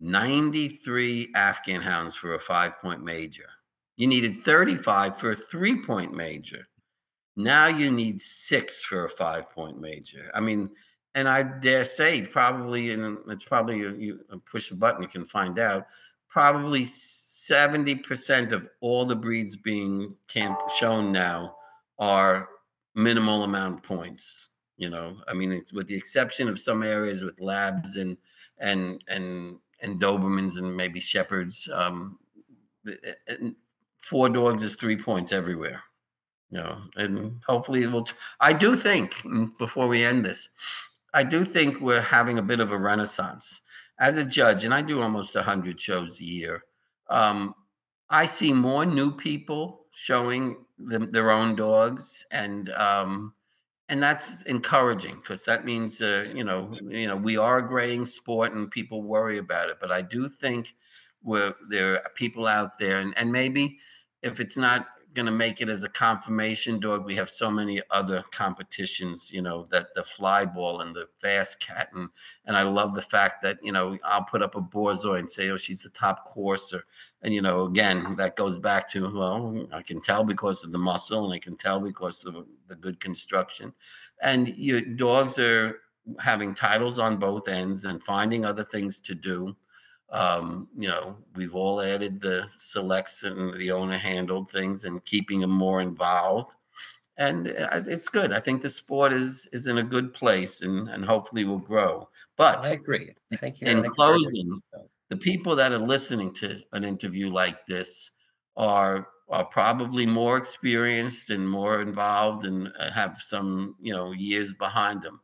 [0.00, 3.48] 93 afghan hounds for a five point major.
[3.96, 6.66] You needed 35 for a three point major
[7.36, 10.30] now you need six for a five point major.
[10.34, 10.70] I mean
[11.14, 15.24] and i dare say probably and it's probably you, you push a button you can
[15.24, 15.86] find out
[16.28, 21.56] probably 70% of all the breeds being camp shown now
[21.98, 22.48] are
[22.94, 25.16] minimal amount points you know?
[25.28, 28.16] I mean with the exception of some areas with labs and
[28.58, 32.18] and and and dobermans and maybe shepherds um
[34.00, 35.82] four dogs is three points everywhere
[36.50, 40.48] you know and hopefully it will t- i do think mm, before we end this
[41.14, 43.60] i do think we're having a bit of a renaissance
[43.98, 46.64] as a judge and i do almost 100 shows a year
[47.10, 47.54] um,
[48.10, 53.34] I see more new people showing them their own dogs, and um,
[53.88, 58.06] and that's encouraging because that means uh, you know you know we are a graying
[58.06, 59.76] sport and people worry about it.
[59.80, 60.74] But I do think
[61.22, 63.78] we're, there are people out there, and, and maybe
[64.22, 67.82] if it's not going to make it as a conformation dog, we have so many
[67.90, 69.30] other competitions.
[69.32, 72.08] You know that the fly ball and the fast cat, and
[72.46, 75.50] and I love the fact that you know I'll put up a borzoi and say,
[75.50, 76.84] oh, she's the top courser
[77.22, 80.78] and you know again that goes back to well i can tell because of the
[80.78, 83.72] muscle and i can tell because of the good construction
[84.22, 85.80] and your dogs are
[86.18, 89.54] having titles on both ends and finding other things to do
[90.12, 95.40] um, you know we've all added the selects and the owner handled things and keeping
[95.40, 96.54] them more involved.
[97.18, 98.32] And uh, it's good.
[98.32, 102.08] I think the sport is is in a good place and and hopefully will grow.
[102.36, 103.14] But I agree.
[103.40, 104.60] Thank you're in closing,
[105.10, 108.10] the people that are listening to an interview like this
[108.56, 114.52] are are probably more experienced and more involved and uh, have some you know years
[114.54, 115.20] behind them.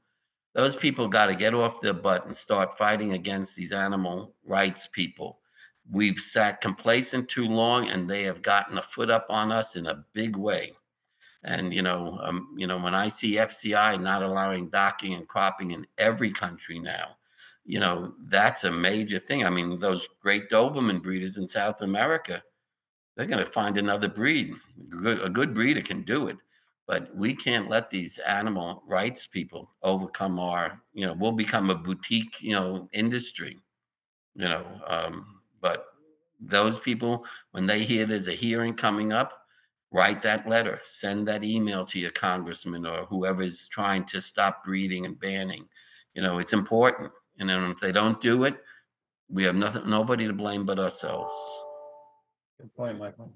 [0.57, 4.89] Those people got to get off their butt and start fighting against these animal rights
[4.91, 5.39] people
[5.91, 9.87] we've sat complacent too long and they have gotten a foot up on us in
[9.87, 10.73] a big way.
[11.45, 15.73] And you know, um, you know, when I see FCI not allowing docking and cropping
[15.73, 17.17] in every country now,
[17.65, 19.45] you know, that's a major thing.
[19.45, 22.43] I mean, those great Doberman breeders in South America,
[23.17, 24.55] they're going to find another breed.
[25.23, 26.37] A good breeder can do it,
[26.87, 30.81] but we can't let these animal rights people overcome our.
[30.95, 33.59] You know, we'll become a boutique, you know, industry.
[34.35, 35.87] You know, um, but
[36.41, 39.33] those people, when they hear there's a hearing coming up,
[39.91, 45.07] write that letter, send that email to your congressman or whoever's trying to stop breeding
[45.07, 45.67] and banning.
[46.15, 47.11] You know, it's important.
[47.39, 48.57] And then if they don't do it,
[49.29, 51.35] we have nothing, nobody to blame but ourselves.
[52.59, 53.33] Good point, Michael.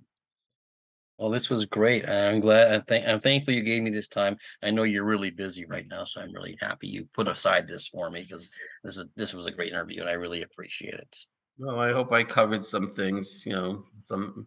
[1.21, 2.09] Well, this was great.
[2.09, 4.39] I'm glad, I'm thank, I'm thankful you gave me this time.
[4.63, 7.87] I know you're really busy right now, so I'm really happy you put aside this
[7.89, 8.49] for me because
[8.83, 11.17] this is, this was a great interview and I really appreciate it.
[11.59, 14.47] Well, I hope I covered some things, you know, some,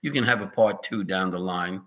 [0.00, 1.82] you can have a part two down the line.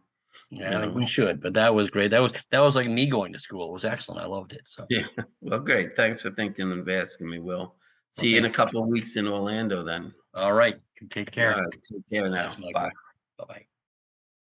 [0.52, 1.00] Yeah, I think know.
[1.00, 2.12] we should, but that was great.
[2.12, 3.70] That was, that was like me going to school.
[3.70, 4.22] It was excellent.
[4.22, 4.64] I loved it.
[4.66, 5.06] So, Yeah,
[5.42, 5.96] well, great.
[5.96, 7.76] Thanks for thinking and asking me, Will.
[8.12, 10.14] See you in a couple of weeks in Orlando then.
[10.34, 10.76] all right.
[11.10, 11.56] Take care.
[11.56, 12.50] All right, Take care now.
[12.50, 12.92] Thanks, Michael.
[13.38, 13.66] Bye.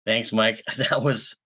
[0.09, 0.65] Thanks, Mike.
[0.79, 1.37] That was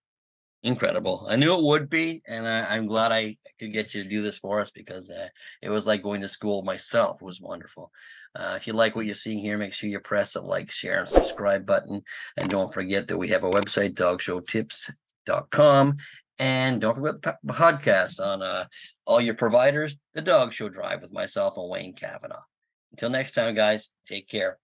[0.62, 1.26] incredible.
[1.28, 4.22] I knew it would be, and I, I'm glad I could get you to do
[4.22, 5.26] this for us because uh,
[5.60, 7.16] it was like going to school myself.
[7.20, 7.90] It was wonderful.
[8.38, 11.00] Uh, if you like what you're seeing here, make sure you press the like, share,
[11.00, 12.02] and subscribe button.
[12.40, 15.96] And don't forget that we have a website, dogshowtips.com.
[16.38, 18.66] And don't forget the podcast on uh,
[19.06, 22.44] all your providers, The Dog Show Drive with myself and Wayne Cavanaugh.
[22.92, 24.58] Until next time, guys, take care.